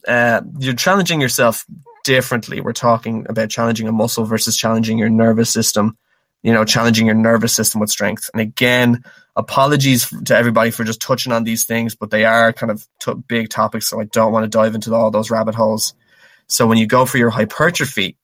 uh, 0.07 0.43
you're 0.59 0.75
challenging 0.75 1.21
yourself 1.21 1.64
differently. 2.05 2.61
We're 2.61 2.73
talking 2.73 3.26
about 3.29 3.50
challenging 3.50 3.88
a 3.88 3.93
muscle 3.93 4.25
versus 4.25 4.57
challenging 4.57 4.99
your 4.99 5.11
nervous 5.11 5.50
system 5.50 5.97
you 6.43 6.52
know, 6.52 6.64
challenging 6.64 7.07
your 7.07 7.14
nervous 7.14 7.55
system 7.55 7.81
with 7.81 7.91
strength. 7.91 8.29
And 8.35 8.41
again, 8.41 9.05
apologies 9.36 10.12
to 10.24 10.36
everybody 10.36 10.70
for 10.70 10.84
just 10.84 11.00
touching 11.00 11.32
on 11.32 11.44
these 11.44 11.64
things, 11.64 11.94
but 11.94 12.10
they 12.10 12.24
are 12.24 12.52
kind 12.52 12.70
of 12.70 12.86
t- 13.00 13.14
big 13.28 13.48
topics, 13.48 13.88
so 13.88 14.00
I 14.00 14.04
don't 14.04 14.32
want 14.32 14.44
to 14.44 14.48
dive 14.48 14.74
into 14.74 14.94
all 14.94 15.10
those 15.10 15.30
rabbit 15.30 15.54
holes. 15.54 15.94
So 16.48 16.66
when 16.66 16.78
you 16.78 16.86
go 16.86 17.06
for 17.06 17.18
your 17.18 17.30
hypertrophy, 17.30 18.16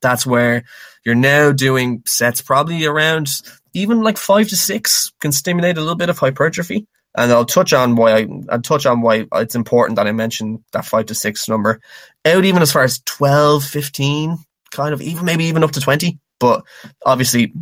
that's 0.00 0.26
where 0.26 0.64
you're 1.04 1.14
now 1.14 1.52
doing 1.52 2.02
sets 2.06 2.40
probably 2.40 2.84
around 2.86 3.28
even 3.74 4.02
like 4.02 4.18
five 4.18 4.48
to 4.48 4.56
six 4.56 5.12
can 5.20 5.30
stimulate 5.30 5.76
a 5.76 5.80
little 5.80 5.94
bit 5.96 6.08
of 6.08 6.18
hypertrophy. 6.18 6.86
And 7.16 7.30
I'll 7.32 7.44
touch 7.44 7.72
on 7.72 7.96
why 7.96 8.18
I, 8.18 8.26
I'll 8.48 8.62
touch 8.62 8.86
on 8.86 9.00
why 9.00 9.26
it's 9.34 9.54
important 9.54 9.96
that 9.96 10.06
I 10.06 10.12
mention 10.12 10.64
that 10.72 10.84
five 10.84 11.06
to 11.06 11.14
six 11.14 11.48
number 11.48 11.80
out 12.24 12.44
even 12.44 12.62
as 12.62 12.72
far 12.72 12.82
as 12.82 13.00
12, 13.00 13.64
15, 13.64 14.38
kind 14.70 14.94
of 14.94 15.00
even 15.02 15.24
maybe 15.24 15.44
even 15.44 15.64
up 15.64 15.72
to 15.72 15.80
20 15.80 16.18
but 16.40 16.64
obviously 17.04 17.52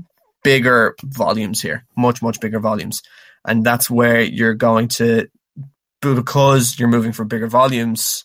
bigger 0.43 0.97
volumes 1.05 1.61
here, 1.61 1.85
much, 1.97 2.23
much 2.23 2.41
bigger 2.41 2.61
volumes. 2.61 3.03
And 3.45 3.65
that's 3.65 3.91
where 3.91 4.21
you're 4.21 4.55
going 4.55 4.89
to, 4.89 5.29
because 6.01 6.79
you're 6.79 6.89
moving 6.89 7.13
for 7.13 7.25
bigger 7.25 7.47
volumes, 7.47 8.25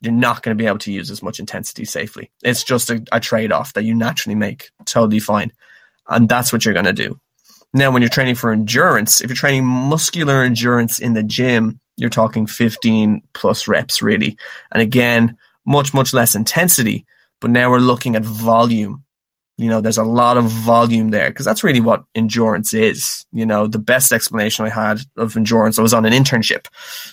you're 0.00 0.12
not 0.12 0.42
going 0.42 0.56
to 0.56 0.60
be 0.60 0.66
able 0.66 0.78
to 0.78 0.92
use 0.92 1.10
as 1.10 1.22
much 1.22 1.40
intensity 1.40 1.84
safely. 1.84 2.30
It's 2.42 2.64
just 2.64 2.90
a, 2.90 3.02
a 3.12 3.20
trade 3.20 3.52
off 3.52 3.74
that 3.74 3.84
you 3.84 3.94
naturally 3.94 4.34
make. 4.34 4.70
Totally 4.84 5.20
fine. 5.20 5.52
And 6.08 6.28
that's 6.28 6.52
what 6.52 6.64
you're 6.64 6.74
going 6.74 6.86
to 6.86 6.92
do. 6.92 7.20
Now, 7.72 7.92
when 7.92 8.02
you're 8.02 8.08
training 8.08 8.34
for 8.34 8.52
endurance, 8.52 9.20
if 9.20 9.30
you're 9.30 9.36
training 9.36 9.64
muscular 9.64 10.42
endurance 10.42 10.98
in 10.98 11.14
the 11.14 11.22
gym, 11.22 11.78
you're 11.96 12.10
talking 12.10 12.46
15 12.46 13.22
plus 13.32 13.68
reps, 13.68 14.02
really. 14.02 14.36
And 14.72 14.82
again, 14.82 15.36
much, 15.64 15.94
much 15.94 16.12
less 16.12 16.34
intensity. 16.34 17.06
But 17.40 17.50
now 17.50 17.70
we're 17.70 17.78
looking 17.78 18.16
at 18.16 18.24
volume 18.24 19.04
you 19.60 19.68
know, 19.68 19.82
there's 19.82 19.98
a 19.98 20.04
lot 20.04 20.38
of 20.38 20.44
volume 20.44 21.10
there 21.10 21.28
because 21.28 21.44
that's 21.44 21.62
really 21.62 21.82
what 21.82 22.04
endurance 22.14 22.72
is. 22.72 23.26
You 23.30 23.44
know, 23.44 23.66
the 23.66 23.78
best 23.78 24.10
explanation 24.10 24.64
I 24.64 24.70
had 24.70 25.02
of 25.18 25.36
endurance, 25.36 25.78
I 25.78 25.82
was 25.82 25.92
on 25.92 26.06
an 26.06 26.14
internship 26.14 26.64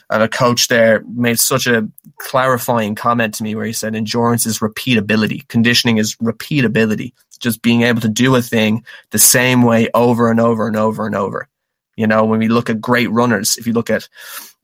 and 0.09 0.23
a 0.23 0.29
coach 0.29 0.69
there 0.69 1.03
made 1.13 1.39
such 1.39 1.67
a 1.67 1.85
clarifying 2.19 2.95
comment 2.95 3.33
to 3.33 3.43
me 3.43 3.53
where 3.53 3.65
he 3.65 3.73
said 3.73 3.95
endurance 3.95 4.45
is 4.45 4.59
repeatability. 4.59 5.45
Conditioning 5.49 5.97
is 5.97 6.15
repeatability. 6.15 7.11
Just 7.37 7.61
being 7.61 7.81
able 7.81 7.99
to 7.99 8.07
do 8.07 8.33
a 8.37 8.41
thing 8.41 8.85
the 9.11 9.19
same 9.19 9.63
way 9.63 9.89
over 9.93 10.31
and 10.31 10.39
over 10.39 10.67
and 10.67 10.77
over 10.77 11.05
and 11.05 11.15
over. 11.15 11.49
You 11.97 12.07
know, 12.07 12.23
when 12.23 12.39
we 12.39 12.47
look 12.47 12.69
at 12.69 12.79
great 12.79 13.11
runners, 13.11 13.57
if 13.57 13.67
you 13.67 13.73
look 13.73 13.89
at 13.89 14.07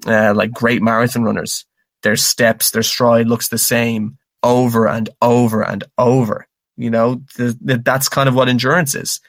uh, 0.07 0.33
like 0.33 0.53
great 0.53 0.81
marathon 0.81 1.23
runners, 1.23 1.65
their 2.01 2.15
steps, 2.15 2.71
their 2.71 2.81
stride 2.81 3.27
looks 3.27 3.49
the 3.49 3.57
same 3.57 4.17
over 4.41 4.87
and 4.87 5.09
over 5.21 5.61
and 5.61 5.83
over 5.97 6.47
you 6.77 6.89
know, 6.89 7.21
the, 7.35 7.81
that's 7.83 8.09
kind 8.09 8.27
of 8.27 8.35
what 8.35 8.49
endurance 8.49 8.95
is. 8.95 9.19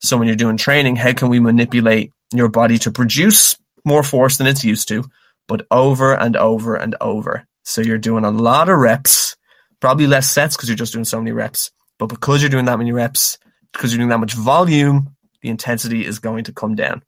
So 0.00 0.16
when 0.16 0.26
you're 0.26 0.36
doing 0.36 0.56
training, 0.56 0.96
how 0.96 1.12
can 1.12 1.28
we 1.28 1.40
manipulate 1.40 2.12
your 2.32 2.48
body 2.48 2.78
to 2.78 2.90
produce 2.90 3.56
more 3.84 4.02
force 4.02 4.38
than 4.38 4.46
it's 4.46 4.64
used 4.64 4.88
to, 4.88 5.04
but 5.46 5.66
over 5.70 6.14
and 6.14 6.36
over 6.36 6.74
and 6.74 6.96
over? 7.00 7.46
So 7.64 7.80
you're 7.80 7.98
doing 7.98 8.24
a 8.24 8.30
lot 8.30 8.68
of 8.68 8.78
reps, 8.78 9.36
probably 9.80 10.06
less 10.06 10.30
sets 10.30 10.56
because 10.56 10.68
you're 10.68 10.76
just 10.76 10.92
doing 10.92 11.04
so 11.04 11.18
many 11.18 11.32
reps. 11.32 11.70
But 11.98 12.06
because 12.06 12.42
you're 12.42 12.50
doing 12.50 12.64
that 12.64 12.78
many 12.78 12.92
reps, 12.92 13.38
because 13.72 13.92
you're 13.92 13.98
doing 13.98 14.08
that 14.10 14.18
much 14.18 14.34
volume, 14.34 15.14
the 15.40 15.50
intensity 15.50 16.04
is 16.04 16.18
going 16.18 16.44
to 16.44 16.52
come 16.52 16.74
down. 16.74 17.02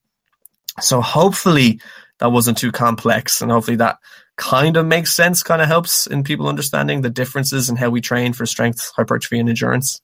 So 0.80 1.00
hopefully 1.00 1.80
that 2.18 2.32
wasn't 2.32 2.58
too 2.58 2.72
complex 2.72 3.42
and 3.42 3.50
hopefully 3.50 3.76
that 3.76 3.98
kind 4.36 4.76
of 4.76 4.86
makes 4.86 5.14
sense, 5.14 5.42
kind 5.42 5.62
of 5.62 5.68
helps 5.68 6.06
in 6.06 6.24
people 6.24 6.48
understanding 6.48 7.02
the 7.02 7.10
differences 7.10 7.68
in 7.68 7.76
how 7.76 7.90
we 7.90 8.00
train 8.00 8.32
for 8.32 8.46
strength, 8.46 8.90
hypertrophy, 8.96 9.38
and 9.38 9.48
endurance. 9.48 10.00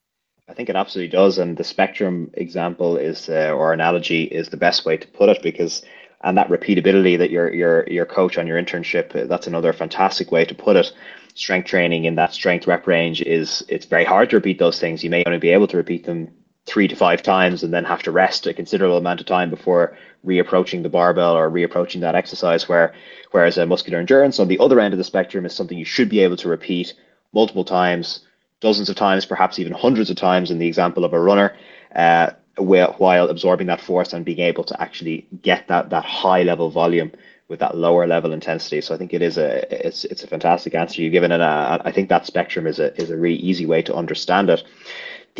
I 0.48 0.54
think 0.54 0.68
it 0.68 0.76
absolutely 0.76 1.12
does, 1.12 1.38
and 1.38 1.56
the 1.56 1.64
spectrum 1.64 2.30
example 2.34 2.96
is 2.96 3.28
uh, 3.28 3.52
or 3.52 3.72
analogy 3.72 4.24
is 4.24 4.48
the 4.48 4.56
best 4.56 4.84
way 4.84 4.96
to 4.96 5.06
put 5.06 5.28
it 5.28 5.42
because 5.42 5.82
and 6.22 6.36
that 6.36 6.48
repeatability 6.48 7.16
that 7.18 7.30
your 7.30 7.52
your 7.52 7.88
your 7.88 8.04
coach 8.04 8.36
on 8.36 8.46
your 8.46 8.60
internship 8.60 9.14
uh, 9.14 9.26
that's 9.26 9.46
another 9.46 9.72
fantastic 9.72 10.32
way 10.32 10.44
to 10.44 10.54
put 10.54 10.76
it. 10.76 10.92
Strength 11.34 11.68
training 11.68 12.04
in 12.04 12.16
that 12.16 12.34
strength 12.34 12.66
rep 12.66 12.86
range 12.86 13.22
is 13.22 13.64
it's 13.68 13.86
very 13.86 14.04
hard 14.04 14.30
to 14.30 14.36
repeat 14.36 14.58
those 14.58 14.80
things. 14.80 15.04
You 15.04 15.10
may 15.10 15.22
only 15.24 15.38
be 15.38 15.50
able 15.50 15.68
to 15.68 15.76
repeat 15.76 16.04
them 16.04 16.28
three 16.70 16.86
to 16.86 16.94
five 16.94 17.20
times 17.22 17.64
and 17.64 17.74
then 17.74 17.84
have 17.84 18.02
to 18.02 18.12
rest 18.12 18.46
a 18.46 18.54
considerable 18.54 18.96
amount 18.96 19.20
of 19.20 19.26
time 19.26 19.50
before 19.50 19.96
reapproaching 20.24 20.82
the 20.84 20.88
barbell 20.88 21.36
or 21.36 21.50
reapproaching 21.50 22.00
that 22.00 22.14
exercise 22.14 22.68
where 22.68 22.94
whereas 23.32 23.58
a 23.58 23.66
muscular 23.66 23.98
endurance 23.98 24.38
on 24.38 24.46
the 24.46 24.58
other 24.60 24.78
end 24.78 24.94
of 24.94 24.98
the 24.98 25.04
spectrum 25.04 25.44
is 25.44 25.52
something 25.52 25.76
you 25.76 25.84
should 25.84 26.08
be 26.08 26.20
able 26.20 26.36
to 26.36 26.48
repeat 26.48 26.94
multiple 27.32 27.64
times 27.64 28.20
dozens 28.60 28.88
of 28.88 28.94
times 28.94 29.26
perhaps 29.26 29.58
even 29.58 29.72
hundreds 29.72 30.10
of 30.10 30.16
times 30.16 30.50
in 30.50 30.58
the 30.60 30.66
example 30.68 31.04
of 31.04 31.12
a 31.12 31.20
runner 31.20 31.56
uh, 31.96 32.30
while 32.56 33.28
absorbing 33.28 33.66
that 33.66 33.80
force 33.80 34.12
and 34.12 34.24
being 34.24 34.40
able 34.40 34.64
to 34.64 34.80
actually 34.80 35.26
get 35.42 35.66
that 35.68 35.90
that 35.90 36.04
high 36.04 36.42
level 36.42 36.70
volume 36.70 37.10
with 37.48 37.58
that 37.58 37.76
lower 37.76 38.06
level 38.06 38.32
intensity. 38.32 38.80
So 38.80 38.94
I 38.94 38.98
think 38.98 39.12
it 39.12 39.22
is 39.22 39.36
a 39.38 39.86
it's 39.86 40.04
it's 40.04 40.22
a 40.22 40.26
fantastic 40.26 40.74
answer 40.74 41.02
you've 41.02 41.12
given, 41.12 41.32
and 41.32 41.42
uh, 41.42 41.78
I 41.84 41.90
think 41.90 42.08
that 42.08 42.26
spectrum 42.26 42.66
is 42.66 42.78
a 42.78 42.94
is 43.00 43.10
a 43.10 43.16
really 43.16 43.36
easy 43.36 43.66
way 43.66 43.82
to 43.82 43.94
understand 43.94 44.50
it 44.50 44.62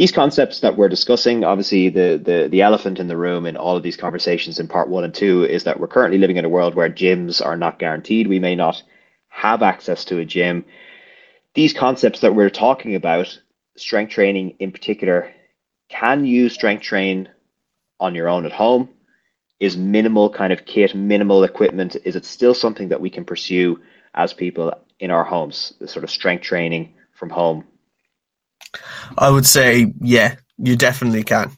these 0.01 0.13
concepts 0.13 0.61
that 0.61 0.79
we're 0.79 0.89
discussing, 0.89 1.45
obviously 1.45 1.91
the, 1.91 2.19
the, 2.25 2.49
the 2.51 2.63
elephant 2.63 2.99
in 2.99 3.07
the 3.07 3.19
room 3.19 3.45
in 3.45 3.55
all 3.55 3.77
of 3.77 3.83
these 3.83 3.99
conversations 3.99 4.59
in 4.59 4.67
part 4.67 4.89
one 4.89 5.05
and 5.05 5.13
two 5.13 5.45
is 5.45 5.65
that 5.65 5.79
we're 5.79 5.87
currently 5.89 6.17
living 6.17 6.39
in 6.39 6.47
a 6.47 6.49
world 6.49 6.75
where 6.75 6.89
gyms 6.89 7.45
are 7.45 7.55
not 7.55 7.79
guaranteed. 7.79 8.27
We 8.27 8.39
may 8.39 8.57
not 8.57 8.83
have 9.29 9.61
access 9.61 10.07
to 10.07 10.19
a 10.19 10.25
gym. 10.25 10.65
These 11.53 11.75
concepts 11.75 12.21
that 12.21 12.35
we're 12.35 12.49
talking 12.49 12.95
about, 12.95 13.39
strength 13.77 14.15
training 14.15 14.57
in 14.59 14.73
particular, 14.73 15.35
can 15.91 16.25
you 16.25 16.49
strength 16.49 16.83
train 16.83 17.29
on 17.99 18.15
your 18.15 18.31
own 18.31 18.47
at 18.47 18.53
home? 18.53 18.89
Is 19.59 19.77
minimal 19.77 20.31
kind 20.31 20.51
of 20.51 20.65
kit, 20.65 20.95
minimal 20.95 21.45
equipment, 21.45 21.99
is 22.07 22.17
it 22.17 22.25
still 22.25 22.55
something 22.55 22.89
that 22.89 23.03
we 23.03 23.11
can 23.11 23.27
pursue 23.27 23.81
as 24.15 24.33
people 24.33 24.73
in 24.99 25.11
our 25.11 25.25
homes, 25.25 25.75
the 25.79 25.87
sort 25.87 26.05
of 26.05 26.11
strength 26.11 26.45
training 26.45 26.95
from 27.13 27.29
home 27.29 27.67
I 29.17 29.31
would 29.31 29.47
say, 29.47 29.93
yeah, 30.01 30.37
you 30.59 30.77
definitely 30.77 31.25
can. 31.25 31.51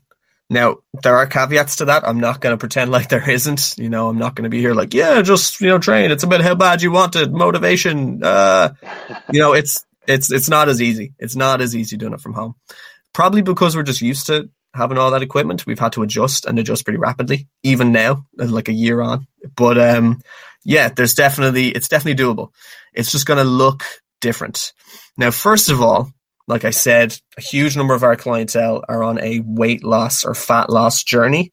Now, 0.50 0.76
there 1.02 1.16
are 1.16 1.26
caveats 1.26 1.76
to 1.76 1.86
that. 1.86 2.06
I'm 2.06 2.20
not 2.20 2.40
going 2.40 2.52
to 2.52 2.58
pretend 2.58 2.90
like 2.90 3.08
there 3.08 3.28
isn't. 3.28 3.74
You 3.78 3.88
know, 3.88 4.08
I'm 4.08 4.18
not 4.18 4.34
going 4.34 4.44
to 4.44 4.50
be 4.50 4.60
here 4.60 4.74
like, 4.74 4.92
yeah, 4.92 5.22
just, 5.22 5.60
you 5.60 5.68
know, 5.68 5.78
train. 5.78 6.10
It's 6.10 6.24
about 6.24 6.42
how 6.42 6.54
bad 6.54 6.82
you 6.82 6.92
want 6.92 7.16
it, 7.16 7.32
motivation. 7.32 8.22
Uh, 8.22 8.74
you 9.32 9.40
know, 9.40 9.54
it's, 9.54 9.84
it's, 10.06 10.30
it's 10.30 10.50
not 10.50 10.68
as 10.68 10.82
easy. 10.82 11.14
It's 11.18 11.36
not 11.36 11.60
as 11.60 11.74
easy 11.74 11.96
doing 11.96 12.12
it 12.12 12.20
from 12.20 12.34
home. 12.34 12.54
Probably 13.14 13.42
because 13.42 13.74
we're 13.76 13.82
just 13.82 14.02
used 14.02 14.26
to 14.26 14.50
having 14.74 14.98
all 14.98 15.10
that 15.10 15.22
equipment, 15.22 15.66
we've 15.66 15.78
had 15.78 15.92
to 15.92 16.02
adjust 16.02 16.46
and 16.46 16.58
adjust 16.58 16.84
pretty 16.84 16.98
rapidly, 16.98 17.48
even 17.62 17.92
now, 17.92 18.26
like 18.36 18.68
a 18.68 18.72
year 18.72 19.00
on. 19.00 19.26
But 19.54 19.78
um, 19.78 20.20
yeah, 20.64 20.88
there's 20.88 21.14
definitely 21.14 21.68
it's 21.68 21.88
definitely 21.88 22.22
doable. 22.22 22.50
It's 22.94 23.10
just 23.10 23.26
going 23.26 23.38
to 23.38 23.44
look 23.44 23.84
different. 24.20 24.72
Now, 25.16 25.30
first 25.30 25.70
of 25.70 25.82
all, 25.82 26.10
like 26.46 26.64
I 26.64 26.70
said, 26.70 27.18
a 27.36 27.40
huge 27.40 27.76
number 27.76 27.94
of 27.94 28.02
our 28.02 28.16
clientele 28.16 28.84
are 28.88 29.02
on 29.02 29.20
a 29.20 29.40
weight 29.40 29.84
loss 29.84 30.24
or 30.24 30.34
fat 30.34 30.70
loss 30.70 31.02
journey. 31.04 31.52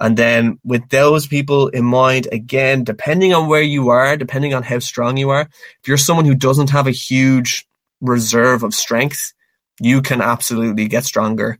And 0.00 0.16
then 0.16 0.58
with 0.62 0.88
those 0.90 1.26
people 1.26 1.68
in 1.68 1.84
mind, 1.84 2.28
again, 2.30 2.84
depending 2.84 3.34
on 3.34 3.48
where 3.48 3.62
you 3.62 3.88
are, 3.88 4.16
depending 4.16 4.54
on 4.54 4.62
how 4.62 4.78
strong 4.78 5.16
you 5.16 5.30
are, 5.30 5.48
if 5.80 5.88
you're 5.88 5.96
someone 5.96 6.24
who 6.24 6.34
doesn't 6.34 6.70
have 6.70 6.86
a 6.86 6.92
huge 6.92 7.66
reserve 8.00 8.62
of 8.62 8.74
strength, 8.74 9.32
you 9.80 10.02
can 10.02 10.20
absolutely 10.20 10.86
get 10.86 11.04
stronger 11.04 11.58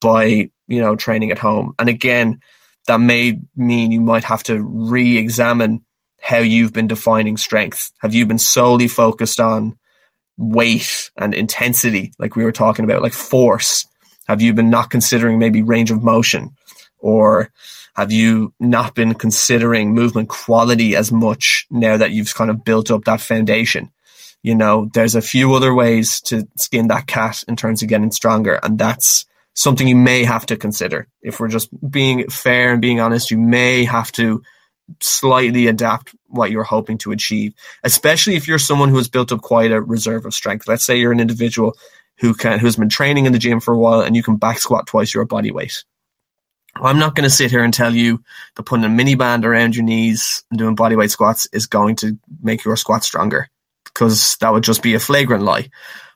by, 0.00 0.50
you 0.68 0.80
know, 0.80 0.96
training 0.96 1.30
at 1.32 1.38
home. 1.38 1.74
And 1.78 1.88
again, 1.88 2.40
that 2.86 3.00
may 3.00 3.40
mean 3.56 3.92
you 3.92 4.00
might 4.00 4.24
have 4.24 4.42
to 4.44 4.62
re-examine 4.62 5.84
how 6.20 6.38
you've 6.38 6.72
been 6.72 6.86
defining 6.86 7.36
strength. 7.36 7.92
Have 7.98 8.14
you 8.14 8.26
been 8.26 8.38
solely 8.38 8.88
focused 8.88 9.40
on 9.40 9.76
weight 10.36 11.10
and 11.16 11.34
intensity, 11.34 12.12
like 12.18 12.36
we 12.36 12.44
were 12.44 12.52
talking 12.52 12.84
about, 12.84 13.02
like 13.02 13.12
force? 13.12 13.86
Have 14.28 14.42
you 14.42 14.52
been 14.52 14.70
not 14.70 14.90
considering 14.90 15.38
maybe 15.38 15.62
range 15.62 15.90
of 15.90 16.02
motion? 16.02 16.56
Or 16.98 17.50
have 17.94 18.12
you 18.12 18.52
not 18.60 18.94
been 18.94 19.14
considering 19.14 19.94
movement 19.94 20.28
quality 20.28 20.96
as 20.96 21.10
much 21.10 21.66
now 21.70 21.96
that 21.96 22.10
you've 22.10 22.34
kind 22.34 22.50
of 22.50 22.64
built 22.64 22.90
up 22.90 23.04
that 23.04 23.20
foundation? 23.20 23.90
You 24.42 24.54
know, 24.54 24.90
there's 24.92 25.14
a 25.14 25.22
few 25.22 25.54
other 25.54 25.74
ways 25.74 26.20
to 26.22 26.46
skin 26.56 26.88
that 26.88 27.06
cat 27.06 27.42
in 27.48 27.56
terms 27.56 27.82
of 27.82 27.88
getting 27.88 28.12
stronger, 28.12 28.60
and 28.62 28.78
that's 28.78 29.24
something 29.54 29.88
you 29.88 29.96
may 29.96 30.24
have 30.24 30.46
to 30.46 30.56
consider. 30.56 31.08
If 31.22 31.40
we're 31.40 31.48
just 31.48 31.70
being 31.90 32.28
fair 32.28 32.72
and 32.72 32.82
being 32.82 33.00
honest, 33.00 33.30
you 33.30 33.38
may 33.38 33.84
have 33.84 34.12
to 34.12 34.42
slightly 35.00 35.66
adapt 35.66 36.14
what 36.28 36.50
you're 36.50 36.64
hoping 36.64 36.98
to 36.98 37.12
achieve, 37.12 37.54
especially 37.82 38.36
if 38.36 38.46
you're 38.46 38.58
someone 38.58 38.88
who 38.88 38.96
has 38.96 39.08
built 39.08 39.32
up 39.32 39.42
quite 39.42 39.72
a 39.72 39.80
reserve 39.80 40.26
of 40.26 40.34
strength. 40.34 40.68
Let's 40.68 40.84
say 40.84 40.98
you're 40.98 41.12
an 41.12 41.20
individual 41.20 41.76
who 42.18 42.34
can 42.34 42.58
who's 42.58 42.76
been 42.76 42.88
training 42.88 43.26
in 43.26 43.32
the 43.32 43.38
gym 43.38 43.60
for 43.60 43.74
a 43.74 43.78
while 43.78 44.00
and 44.00 44.16
you 44.16 44.22
can 44.22 44.36
back 44.36 44.58
squat 44.58 44.86
twice 44.86 45.12
your 45.12 45.24
body 45.24 45.50
weight. 45.50 45.84
I'm 46.76 46.98
not 46.98 47.14
going 47.14 47.24
to 47.24 47.34
sit 47.34 47.50
here 47.50 47.64
and 47.64 47.72
tell 47.72 47.94
you 47.94 48.22
that 48.54 48.64
putting 48.64 48.84
a 48.84 48.88
mini 48.88 49.14
band 49.14 49.46
around 49.46 49.74
your 49.74 49.84
knees 49.84 50.44
and 50.50 50.58
doing 50.58 50.74
body 50.74 50.94
weight 50.94 51.10
squats 51.10 51.46
is 51.52 51.66
going 51.66 51.96
to 51.96 52.18
make 52.42 52.64
your 52.64 52.76
squat 52.76 53.02
stronger 53.02 53.48
because 53.84 54.36
that 54.40 54.52
would 54.52 54.64
just 54.64 54.82
be 54.82 54.94
a 54.94 55.00
flagrant 55.00 55.42
lie. 55.42 55.70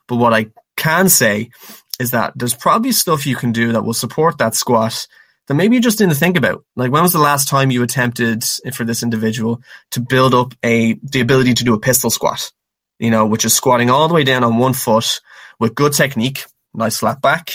But 0.07 0.17
what 0.17 0.35
I 0.35 0.51
can 0.77 1.09
say 1.09 1.51
is 1.99 2.11
that 2.11 2.33
there's 2.37 2.55
probably 2.55 2.93
stuff 2.93 3.27
you 3.27 3.37
can 3.37 3.53
do 3.53 3.73
that 3.73 3.85
will 3.85 3.95
support 3.95 4.39
that 4.39 4.55
squat 4.55 5.07
that 5.51 5.57
maybe 5.57 5.75
you 5.75 5.83
just 5.83 5.99
didn't 5.99 6.15
think 6.15 6.37
about. 6.37 6.65
Like 6.77 6.93
when 6.93 7.03
was 7.03 7.13
the 7.13 7.19
last 7.19 7.49
time 7.49 7.73
you 7.73 7.83
attempted 7.83 8.45
eh, 8.65 8.71
for 8.71 8.85
this 8.85 9.03
individual 9.03 9.61
to 9.91 10.01
build 10.01 10.33
up 10.33 10.55
a 10.65 10.95
the 11.03 11.21
ability 11.21 11.55
to 11.55 11.65
do 11.65 11.75
a 11.75 11.81
pistol 11.81 12.09
squat? 12.09 12.53
You 13.01 13.11
know, 13.11 13.27
which 13.27 13.45
is 13.45 13.53
squatting 13.53 13.91
all 13.91 14.07
the 14.07 14.15
way 14.15 14.23
down 14.23 14.45
on 14.45 14.59
one 14.59 14.75
foot 14.75 15.21
with 15.59 15.75
good 15.75 15.93
technique, 15.93 16.45
nice 16.73 16.99
flat 16.99 17.21
back, 17.21 17.51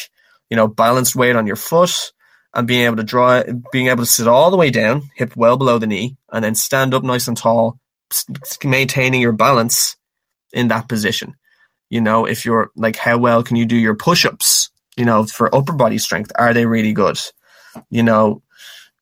you 0.49 0.57
know, 0.57 0.67
balanced 0.67 1.15
weight 1.15 1.37
on 1.37 1.47
your 1.47 1.55
foot, 1.55 2.11
and 2.53 2.67
being 2.67 2.81
able 2.81 2.97
to 2.97 3.03
draw, 3.03 3.41
being 3.71 3.87
able 3.87 4.03
to 4.03 4.11
sit 4.11 4.27
all 4.27 4.51
the 4.51 4.57
way 4.57 4.71
down, 4.71 5.09
hip 5.15 5.33
well 5.37 5.55
below 5.55 5.79
the 5.79 5.87
knee, 5.87 6.17
and 6.33 6.43
then 6.43 6.53
stand 6.53 6.93
up 6.93 7.03
nice 7.03 7.29
and 7.29 7.37
tall, 7.37 7.79
maintaining 8.65 9.21
your 9.21 9.31
balance 9.31 9.95
in 10.51 10.67
that 10.67 10.89
position. 10.89 11.35
You 11.89 12.01
know, 12.01 12.25
if 12.25 12.43
you're 12.43 12.71
like, 12.75 12.97
how 12.97 13.17
well 13.19 13.41
can 13.41 13.55
you 13.55 13.65
do 13.65 13.77
your 13.77 13.95
push 13.95 14.25
ups? 14.25 14.69
You 14.97 15.05
know, 15.05 15.23
for 15.23 15.55
upper 15.55 15.71
body 15.71 15.97
strength, 15.97 16.33
are 16.35 16.53
they 16.53 16.65
really 16.65 16.91
good? 16.91 17.17
You 17.89 18.03
know, 18.03 18.41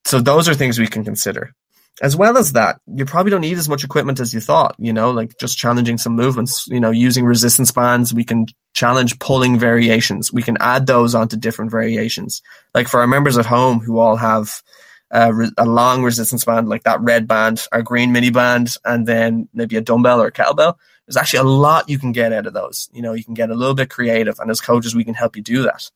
so 0.05 0.19
those 0.19 0.49
are 0.49 0.53
things 0.53 0.79
we 0.79 0.87
can 0.87 1.03
consider. 1.03 1.53
As 2.01 2.15
well 2.15 2.37
as 2.37 2.53
that, 2.53 2.79
you 2.87 3.05
probably 3.05 3.29
don't 3.29 3.41
need 3.41 3.57
as 3.57 3.69
much 3.69 3.83
equipment 3.83 4.19
as 4.19 4.33
you 4.33 4.39
thought, 4.39 4.75
you 4.79 4.91
know, 4.91 5.11
like 5.11 5.37
just 5.37 5.57
challenging 5.57 5.99
some 5.99 6.15
movements, 6.15 6.67
you 6.67 6.79
know, 6.79 6.89
using 6.89 7.23
resistance 7.23 7.71
bands, 7.71 8.13
we 8.13 8.23
can 8.23 8.47
challenge 8.73 9.19
pulling 9.19 9.59
variations. 9.59 10.33
We 10.33 10.41
can 10.41 10.57
add 10.59 10.87
those 10.87 11.13
onto 11.13 11.37
different 11.37 11.69
variations. 11.69 12.41
Like 12.73 12.87
for 12.87 12.99
our 12.99 13.07
members 13.07 13.37
at 13.37 13.45
home 13.45 13.79
who 13.79 13.99
all 13.99 14.15
have 14.15 14.63
uh, 15.11 15.31
a, 15.57 15.63
a 15.63 15.65
long 15.65 16.03
resistance 16.03 16.43
band, 16.43 16.67
like 16.67 16.83
that 16.83 16.99
red 17.01 17.27
band, 17.27 17.67
our 17.71 17.83
green 17.83 18.11
mini 18.11 18.31
band, 18.31 18.75
and 18.83 19.07
then 19.07 19.47
maybe 19.53 19.77
a 19.77 19.81
dumbbell 19.81 20.19
or 20.19 20.27
a 20.27 20.31
kettlebell, 20.31 20.75
there's 21.05 21.17
actually 21.17 21.39
a 21.39 21.43
lot 21.43 21.89
you 21.89 21.99
can 21.99 22.11
get 22.11 22.33
out 22.33 22.47
of 22.47 22.53
those. 22.53 22.89
You 22.91 23.03
know, 23.03 23.13
you 23.13 23.23
can 23.23 23.35
get 23.35 23.51
a 23.51 23.55
little 23.55 23.75
bit 23.75 23.91
creative, 23.91 24.39
and 24.39 24.49
as 24.49 24.61
coaches, 24.61 24.95
we 24.95 25.03
can 25.03 25.13
help 25.13 25.35
you 25.35 25.43
do 25.43 25.63
that. 25.63 25.91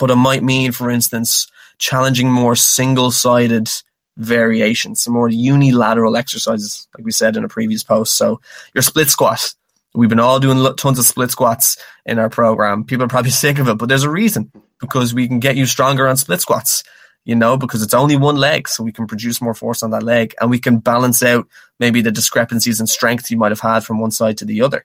But 0.00 0.10
it 0.10 0.16
might 0.16 0.42
mean, 0.42 0.72
for 0.72 0.90
instance, 0.90 1.46
challenging 1.78 2.30
more 2.30 2.56
single 2.56 3.10
sided 3.10 3.68
variations, 4.16 5.02
some 5.02 5.14
more 5.14 5.28
unilateral 5.28 6.16
exercises, 6.16 6.88
like 6.96 7.04
we 7.04 7.12
said 7.12 7.36
in 7.36 7.44
a 7.44 7.48
previous 7.48 7.82
post. 7.82 8.16
So 8.16 8.40
your 8.74 8.82
split 8.82 9.08
squat. 9.08 9.54
We've 9.94 10.08
been 10.08 10.20
all 10.20 10.38
doing 10.38 10.74
tons 10.76 10.98
of 10.98 11.04
split 11.06 11.30
squats 11.30 11.78
in 12.04 12.18
our 12.18 12.28
program. 12.28 12.84
People 12.84 13.04
are 13.04 13.08
probably 13.08 13.30
sick 13.44 13.58
of 13.58 13.68
it, 13.68 13.78
but 13.78 13.88
there's 13.88 14.02
a 14.02 14.10
reason 14.10 14.52
because 14.80 15.14
we 15.14 15.26
can 15.26 15.40
get 15.40 15.56
you 15.56 15.66
stronger 15.66 16.06
on 16.06 16.16
split 16.16 16.40
squats, 16.40 16.84
you 17.24 17.34
know, 17.34 17.56
because 17.56 17.82
it's 17.82 17.94
only 17.94 18.16
one 18.16 18.36
leg. 18.36 18.68
So 18.68 18.82
we 18.82 18.92
can 18.92 19.06
produce 19.06 19.40
more 19.40 19.54
force 19.54 19.82
on 19.82 19.90
that 19.92 20.02
leg 20.02 20.34
and 20.40 20.50
we 20.50 20.58
can 20.58 20.78
balance 20.78 21.22
out 21.22 21.48
maybe 21.80 22.02
the 22.02 22.12
discrepancies 22.12 22.80
in 22.80 22.86
strength 22.86 23.30
you 23.30 23.36
might 23.36 23.52
have 23.52 23.60
had 23.60 23.84
from 23.84 23.98
one 23.98 24.10
side 24.10 24.36
to 24.38 24.44
the 24.44 24.62
other. 24.62 24.84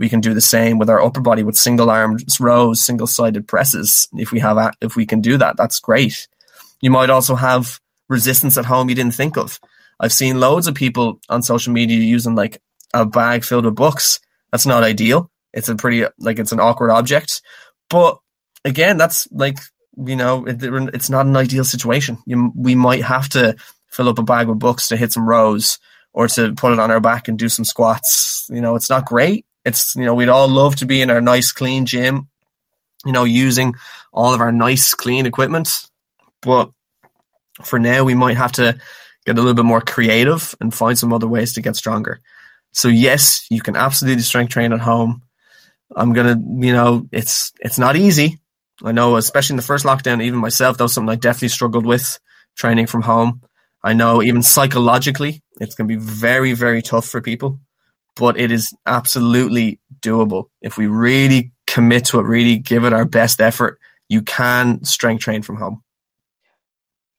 We 0.00 0.08
can 0.08 0.20
do 0.20 0.34
the 0.34 0.40
same 0.40 0.78
with 0.78 0.90
our 0.90 1.00
upper 1.00 1.20
body 1.20 1.42
with 1.42 1.58
single 1.58 1.90
armed 1.90 2.24
rows, 2.40 2.80
single 2.80 3.06
sided 3.06 3.46
presses. 3.46 4.08
If 4.16 4.32
we 4.32 4.40
have, 4.40 4.74
if 4.80 4.96
we 4.96 5.04
can 5.04 5.20
do 5.20 5.36
that, 5.36 5.58
that's 5.58 5.78
great. 5.78 6.26
You 6.80 6.90
might 6.90 7.10
also 7.10 7.34
have 7.34 7.78
resistance 8.08 8.56
at 8.56 8.64
home 8.64 8.88
you 8.88 8.94
didn't 8.94 9.14
think 9.14 9.36
of. 9.36 9.60
I've 10.00 10.12
seen 10.12 10.40
loads 10.40 10.66
of 10.66 10.74
people 10.74 11.20
on 11.28 11.42
social 11.42 11.74
media 11.74 11.98
using 11.98 12.34
like 12.34 12.62
a 12.94 13.04
bag 13.04 13.44
filled 13.44 13.66
with 13.66 13.74
books. 13.74 14.20
That's 14.50 14.64
not 14.64 14.82
ideal. 14.82 15.30
It's 15.52 15.68
a 15.68 15.76
pretty, 15.76 16.06
like, 16.18 16.38
it's 16.38 16.52
an 16.52 16.60
awkward 16.60 16.90
object. 16.90 17.42
But 17.90 18.18
again, 18.64 18.96
that's 18.96 19.28
like, 19.30 19.58
you 20.02 20.16
know, 20.16 20.46
it, 20.46 20.62
it's 20.94 21.10
not 21.10 21.26
an 21.26 21.36
ideal 21.36 21.64
situation. 21.64 22.16
You, 22.24 22.52
we 22.56 22.74
might 22.74 23.02
have 23.04 23.28
to 23.30 23.54
fill 23.88 24.08
up 24.08 24.18
a 24.18 24.22
bag 24.22 24.48
with 24.48 24.58
books 24.58 24.88
to 24.88 24.96
hit 24.96 25.12
some 25.12 25.28
rows 25.28 25.78
or 26.14 26.26
to 26.28 26.54
put 26.54 26.72
it 26.72 26.78
on 26.78 26.90
our 26.90 27.00
back 27.00 27.28
and 27.28 27.38
do 27.38 27.50
some 27.50 27.66
squats. 27.66 28.46
You 28.48 28.62
know, 28.62 28.76
it's 28.76 28.88
not 28.88 29.04
great, 29.04 29.44
it's, 29.64 29.94
you 29.94 30.04
know, 30.04 30.14
we'd 30.14 30.28
all 30.28 30.48
love 30.48 30.76
to 30.76 30.86
be 30.86 31.02
in 31.02 31.10
our 31.10 31.20
nice, 31.20 31.52
clean 31.52 31.86
gym, 31.86 32.28
you 33.04 33.12
know, 33.12 33.24
using 33.24 33.74
all 34.12 34.34
of 34.34 34.40
our 34.40 34.52
nice, 34.52 34.94
clean 34.94 35.26
equipment. 35.26 35.86
But 36.42 36.70
for 37.62 37.78
now, 37.78 38.04
we 38.04 38.14
might 38.14 38.36
have 38.36 38.52
to 38.52 38.78
get 39.26 39.36
a 39.36 39.40
little 39.40 39.54
bit 39.54 39.64
more 39.64 39.80
creative 39.80 40.54
and 40.60 40.74
find 40.74 40.98
some 40.98 41.12
other 41.12 41.28
ways 41.28 41.52
to 41.54 41.60
get 41.60 41.76
stronger. 41.76 42.20
So 42.72 42.88
yes, 42.88 43.46
you 43.50 43.60
can 43.60 43.76
absolutely 43.76 44.22
strength 44.22 44.52
train 44.52 44.72
at 44.72 44.80
home. 44.80 45.22
I'm 45.94 46.12
gonna, 46.12 46.40
you 46.64 46.72
know, 46.72 47.06
it's 47.10 47.52
it's 47.60 47.78
not 47.78 47.96
easy. 47.96 48.38
I 48.82 48.92
know, 48.92 49.16
especially 49.16 49.54
in 49.54 49.56
the 49.58 49.62
first 49.62 49.84
lockdown, 49.84 50.22
even 50.22 50.38
myself, 50.38 50.78
that 50.78 50.84
was 50.84 50.94
something 50.94 51.10
I 51.10 51.16
definitely 51.16 51.48
struggled 51.48 51.84
with 51.84 52.18
training 52.56 52.86
from 52.86 53.02
home. 53.02 53.42
I 53.82 53.92
know 53.92 54.22
even 54.22 54.42
psychologically, 54.42 55.42
it's 55.60 55.74
gonna 55.74 55.88
be 55.88 55.96
very, 55.96 56.52
very 56.52 56.80
tough 56.80 57.06
for 57.06 57.20
people 57.20 57.58
but 58.16 58.38
it 58.38 58.50
is 58.50 58.74
absolutely 58.86 59.78
doable. 60.00 60.48
If 60.60 60.76
we 60.76 60.86
really 60.86 61.52
commit 61.66 62.06
to 62.06 62.20
it, 62.20 62.24
really 62.24 62.58
give 62.58 62.84
it 62.84 62.92
our 62.92 63.04
best 63.04 63.40
effort, 63.40 63.78
you 64.08 64.22
can 64.22 64.82
strength 64.84 65.22
train 65.22 65.42
from 65.42 65.56
home. 65.56 65.82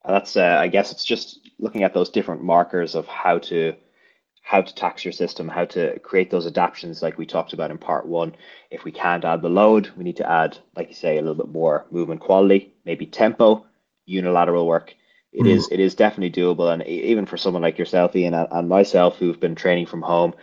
That's, 0.06 0.36
uh, 0.36 0.58
I 0.60 0.68
guess, 0.68 0.92
it's 0.92 1.06
just 1.06 1.40
looking 1.60 1.84
at 1.84 1.94
those 1.94 2.10
different 2.10 2.44
markers 2.44 2.96
of 2.96 3.08
how 3.08 3.38
to 3.40 3.76
how 4.44 4.60
to 4.62 4.76
tax 4.76 5.06
your 5.06 5.12
system, 5.12 5.48
how 5.48 5.64
to 5.64 5.98
create 6.00 6.32
those 6.32 6.48
adaptations, 6.48 7.02
like 7.02 7.18
we 7.18 7.26
talked 7.26 7.54
about 7.54 7.72
in 7.72 7.78
part 7.78 8.08
one. 8.08 8.36
If 8.72 8.84
we 8.84 8.92
can't 8.92 9.24
add 9.24 9.42
the 9.42 9.50
load, 9.50 9.92
we 9.96 10.04
need 10.04 10.18
to 10.18 10.30
add, 10.30 10.58
like 10.76 10.90
you 10.90 10.96
say, 10.96 11.18
a 11.18 11.22
little 11.22 11.36
bit 11.36 11.54
more 11.54 11.86
movement 11.92 12.22
quality, 12.22 12.74
maybe 12.84 13.06
tempo, 13.06 13.66
unilateral 14.06 14.68
work. 14.68 14.96
It 15.32 15.44
mm. 15.44 15.52
is 15.52 15.70
it 15.72 15.80
is 15.80 15.96
definitely 15.96 16.42
doable, 16.42 16.74
and 16.74 16.86
even 16.86 17.26
for 17.26 17.38
someone 17.38 17.62
like 17.62 17.78
yourself, 17.78 18.16
Ian, 18.16 18.34
and, 18.34 18.48
and 18.52 18.68
myself, 18.68 19.18
who've 19.18 19.40
been 19.40 19.56
training 19.56 19.86
from 19.86 20.02
home, 20.02 20.34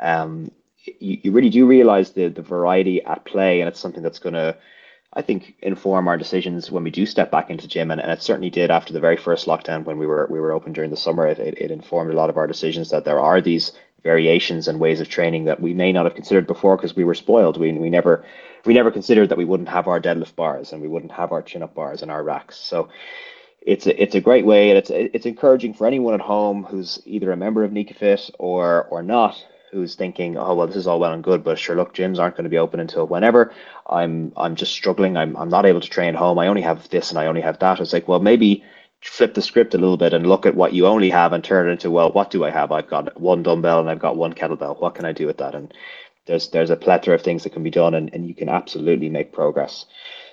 um, 0.00 0.50
you, 0.98 1.18
you 1.22 1.32
really 1.32 1.50
do 1.50 1.66
realize 1.66 2.12
the 2.12 2.28
the 2.28 2.42
variety 2.42 3.02
at 3.04 3.24
play, 3.24 3.60
and 3.60 3.68
it's 3.68 3.80
something 3.80 4.02
that's 4.02 4.18
going 4.18 4.34
to, 4.34 4.56
I 5.12 5.22
think, 5.22 5.56
inform 5.62 6.08
our 6.08 6.16
decisions 6.16 6.70
when 6.70 6.84
we 6.84 6.90
do 6.90 7.06
step 7.06 7.30
back 7.30 7.50
into 7.50 7.68
gym, 7.68 7.90
and, 7.90 8.00
and 8.00 8.10
it 8.10 8.22
certainly 8.22 8.50
did 8.50 8.70
after 8.70 8.92
the 8.92 9.00
very 9.00 9.16
first 9.16 9.46
lockdown 9.46 9.84
when 9.84 9.98
we 9.98 10.06
were 10.06 10.26
we 10.30 10.40
were 10.40 10.52
open 10.52 10.72
during 10.72 10.90
the 10.90 10.96
summer. 10.96 11.26
It, 11.26 11.38
it, 11.38 11.58
it 11.58 11.70
informed 11.70 12.12
a 12.12 12.16
lot 12.16 12.30
of 12.30 12.36
our 12.36 12.46
decisions 12.46 12.90
that 12.90 13.04
there 13.04 13.20
are 13.20 13.40
these 13.40 13.72
variations 14.04 14.68
and 14.68 14.78
ways 14.78 15.00
of 15.00 15.08
training 15.08 15.44
that 15.46 15.60
we 15.60 15.74
may 15.74 15.92
not 15.92 16.04
have 16.06 16.14
considered 16.14 16.46
before 16.46 16.76
because 16.76 16.94
we 16.94 17.04
were 17.04 17.14
spoiled. 17.14 17.58
We 17.58 17.72
we 17.72 17.90
never 17.90 18.24
we 18.64 18.74
never 18.74 18.90
considered 18.90 19.28
that 19.28 19.38
we 19.38 19.44
wouldn't 19.44 19.68
have 19.68 19.88
our 19.88 20.00
deadlift 20.00 20.36
bars 20.36 20.72
and 20.72 20.80
we 20.80 20.88
wouldn't 20.88 21.12
have 21.12 21.32
our 21.32 21.42
chin 21.42 21.62
up 21.62 21.74
bars 21.74 22.02
and 22.02 22.10
our 22.10 22.22
racks. 22.22 22.56
So 22.56 22.88
it's 23.60 23.86
a, 23.86 24.02
it's 24.02 24.14
a 24.14 24.20
great 24.20 24.46
way 24.46 24.70
and 24.70 24.78
it's 24.78 24.90
it's 24.90 25.26
encouraging 25.26 25.74
for 25.74 25.86
anyone 25.86 26.14
at 26.14 26.20
home 26.20 26.64
who's 26.64 27.00
either 27.04 27.32
a 27.32 27.36
member 27.36 27.64
of 27.64 27.72
Nikafit 27.72 28.30
or 28.38 28.84
or 28.84 29.02
not 29.02 29.44
who's 29.72 29.94
thinking, 29.94 30.36
oh 30.36 30.54
well, 30.54 30.66
this 30.66 30.76
is 30.76 30.86
all 30.86 31.00
well 31.00 31.12
and 31.12 31.22
good, 31.22 31.44
but 31.44 31.58
sure, 31.58 31.76
look, 31.76 31.94
gyms 31.94 32.18
aren't 32.18 32.36
going 32.36 32.44
to 32.44 32.50
be 32.50 32.58
open 32.58 32.80
until 32.80 33.06
whenever. 33.06 33.52
I'm 33.88 34.32
I'm 34.36 34.56
just 34.56 34.72
struggling. 34.72 35.16
I'm 35.16 35.36
I'm 35.36 35.48
not 35.48 35.66
able 35.66 35.80
to 35.80 35.90
train 35.90 36.14
home. 36.14 36.38
I 36.38 36.48
only 36.48 36.62
have 36.62 36.88
this 36.88 37.10
and 37.10 37.18
I 37.18 37.26
only 37.26 37.40
have 37.40 37.58
that. 37.60 37.80
It's 37.80 37.92
like, 37.92 38.08
well, 38.08 38.20
maybe 38.20 38.64
flip 39.00 39.34
the 39.34 39.42
script 39.42 39.74
a 39.74 39.78
little 39.78 39.96
bit 39.96 40.12
and 40.12 40.26
look 40.26 40.46
at 40.46 40.54
what 40.54 40.72
you 40.72 40.86
only 40.86 41.10
have 41.10 41.32
and 41.32 41.44
turn 41.44 41.68
it 41.68 41.72
into, 41.72 41.90
well, 41.90 42.10
what 42.10 42.30
do 42.30 42.44
I 42.44 42.50
have? 42.50 42.72
I've 42.72 42.88
got 42.88 43.20
one 43.20 43.42
dumbbell 43.42 43.78
and 43.80 43.88
I've 43.88 44.00
got 44.00 44.16
one 44.16 44.32
kettlebell. 44.32 44.80
What 44.80 44.96
can 44.96 45.04
I 45.04 45.12
do 45.12 45.26
with 45.26 45.38
that? 45.38 45.54
And 45.54 45.72
there's 46.26 46.50
there's 46.50 46.70
a 46.70 46.76
plethora 46.76 47.14
of 47.14 47.22
things 47.22 47.42
that 47.42 47.50
can 47.54 47.64
be 47.64 47.70
done, 47.70 47.94
and, 47.94 48.12
and 48.12 48.28
you 48.28 48.34
can 48.34 48.48
absolutely 48.48 49.08
make 49.08 49.32
progress. 49.32 49.86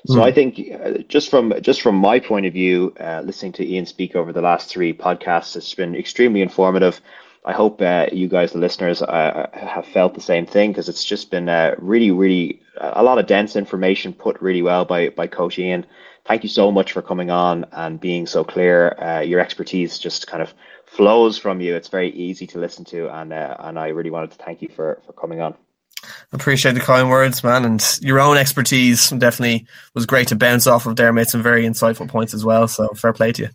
So 0.08 0.16
mm. 0.16 0.24
I 0.24 0.32
think 0.32 0.60
uh, 0.72 1.02
just 1.08 1.30
from 1.30 1.54
just 1.62 1.82
from 1.82 1.96
my 1.96 2.20
point 2.20 2.46
of 2.46 2.54
view, 2.54 2.94
uh, 3.00 3.22
listening 3.26 3.54
to 3.54 3.68
Ian 3.68 3.86
speak 3.86 4.16
over 4.16 4.32
the 4.32 4.42
last 4.42 4.70
three 4.70 4.94
podcasts, 4.94 5.56
it's 5.56 5.74
been 5.74 5.96
extremely 5.96 6.42
informative. 6.42 7.02
I 7.46 7.54
hope 7.54 7.80
uh, 7.80 8.08
you 8.12 8.28
guys, 8.28 8.54
the 8.54 8.58
listeners, 8.58 9.04
uh, 9.04 9.48
have 9.54 9.86
felt 9.86 10.16
the 10.16 10.22
same 10.22 10.48
thing 10.48 10.72
because 10.72 10.90
it's 10.90 11.04
just 11.04 11.30
been 11.30 11.48
uh, 11.48 11.76
really, 11.78 12.10
really 12.10 12.62
a 12.76 13.04
lot 13.04 13.20
of 13.20 13.28
dense 13.28 13.56
information 13.56 14.14
put 14.14 14.42
really 14.42 14.64
well 14.64 14.84
by 14.84 15.10
by 15.10 15.28
Coach 15.28 15.60
Ian. 15.60 15.86
Thank 16.26 16.42
you 16.42 16.50
so 16.50 16.72
much 16.72 16.92
for 16.92 17.04
coming 17.04 17.30
on 17.30 17.66
and 17.72 18.00
being 18.00 18.26
so 18.26 18.44
clear. 18.44 18.96
Uh, 19.00 19.20
your 19.22 19.40
expertise 19.40 20.00
just 20.00 20.26
kind 20.26 20.42
of 20.42 20.56
flows 20.88 21.38
from 21.38 21.62
you. 21.62 21.76
It's 21.76 21.90
very 21.90 22.10
easy 22.10 22.48
to 22.48 22.60
listen 22.60 22.84
to, 22.86 23.10
and 23.16 23.32
uh, 23.32 23.56
and 23.60 23.78
I 23.78 23.90
really 23.90 24.10
wanted 24.10 24.32
to 24.32 24.38
thank 24.38 24.64
you 24.64 24.70
for 24.70 25.02
for 25.06 25.14
coming 25.14 25.40
on. 25.40 25.54
Appreciate 26.32 26.74
the 26.74 26.80
kind 26.80 27.10
words, 27.10 27.44
man, 27.44 27.64
and 27.64 28.00
your 28.02 28.20
own 28.20 28.38
expertise 28.38 29.12
definitely 29.12 29.68
was 29.94 30.08
great 30.08 30.30
to 30.30 30.36
bounce 30.36 30.66
off 30.66 30.88
of 30.88 30.96
there. 30.96 31.14
Made 31.14 31.28
some 31.28 31.44
very 31.44 31.64
insightful 31.64 32.10
points 32.10 32.34
as 32.34 32.44
well. 32.44 32.68
So 32.68 32.90
fair 32.90 33.14
play 33.14 33.32
to 33.34 33.44
you. 33.44 33.50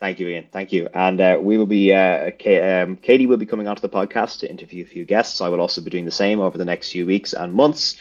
Thank 0.00 0.20
you, 0.20 0.28
Ian. 0.28 0.46
Thank 0.52 0.72
you. 0.72 0.88
And 0.94 1.20
uh, 1.20 1.38
we 1.40 1.58
will 1.58 1.66
be, 1.66 1.92
uh, 1.92 2.30
um, 2.30 2.96
Katie 2.96 3.26
will 3.26 3.36
be 3.36 3.46
coming 3.46 3.66
onto 3.66 3.82
the 3.82 3.88
podcast 3.88 4.40
to 4.40 4.50
interview 4.50 4.84
a 4.84 4.86
few 4.86 5.04
guests. 5.04 5.40
I 5.40 5.48
will 5.48 5.60
also 5.60 5.80
be 5.80 5.90
doing 5.90 6.04
the 6.04 6.12
same 6.12 6.38
over 6.38 6.56
the 6.56 6.64
next 6.64 6.92
few 6.92 7.04
weeks 7.04 7.32
and 7.32 7.52
months. 7.52 7.96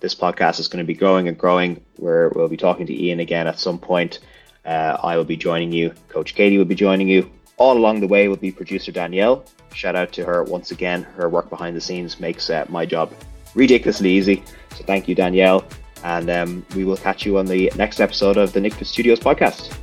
This 0.00 0.14
podcast 0.14 0.58
is 0.58 0.68
going 0.68 0.82
to 0.82 0.86
be 0.86 0.94
growing 0.94 1.28
and 1.28 1.36
growing. 1.36 1.84
Where 1.96 2.30
we'll 2.30 2.48
be 2.48 2.56
talking 2.56 2.86
to 2.86 2.94
Ian 2.94 3.20
again 3.20 3.46
at 3.46 3.58
some 3.58 3.78
point. 3.78 4.20
Uh, 4.64 4.96
I 5.02 5.16
will 5.18 5.24
be 5.24 5.36
joining 5.36 5.70
you. 5.70 5.92
Coach 6.08 6.34
Katie 6.34 6.56
will 6.56 6.64
be 6.64 6.74
joining 6.74 7.08
you. 7.08 7.30
All 7.58 7.76
along 7.76 8.00
the 8.00 8.08
way 8.08 8.26
will 8.28 8.36
be 8.36 8.50
producer 8.50 8.90
Danielle. 8.90 9.44
Shout 9.74 9.96
out 9.96 10.12
to 10.12 10.24
her 10.24 10.44
once 10.44 10.70
again. 10.70 11.02
Her 11.02 11.28
work 11.28 11.50
behind 11.50 11.76
the 11.76 11.80
scenes 11.80 12.18
makes 12.20 12.48
uh, 12.48 12.64
my 12.68 12.86
job 12.86 13.12
ridiculously 13.54 14.10
easy. 14.10 14.42
So 14.76 14.84
thank 14.84 15.08
you, 15.08 15.14
Danielle. 15.14 15.64
And 16.02 16.30
um, 16.30 16.66
we 16.74 16.84
will 16.84 16.96
catch 16.96 17.24
you 17.26 17.38
on 17.38 17.46
the 17.46 17.70
next 17.76 18.00
episode 18.00 18.36
of 18.36 18.52
the 18.52 18.60
Nick 18.60 18.74
Studios 18.84 19.20
podcast. 19.20 19.76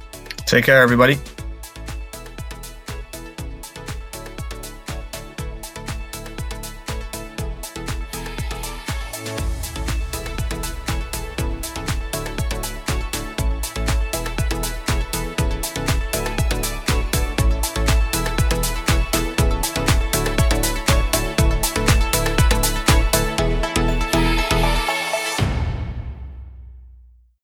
Take 0.45 0.65
care, 0.65 0.81
everybody. 0.81 1.19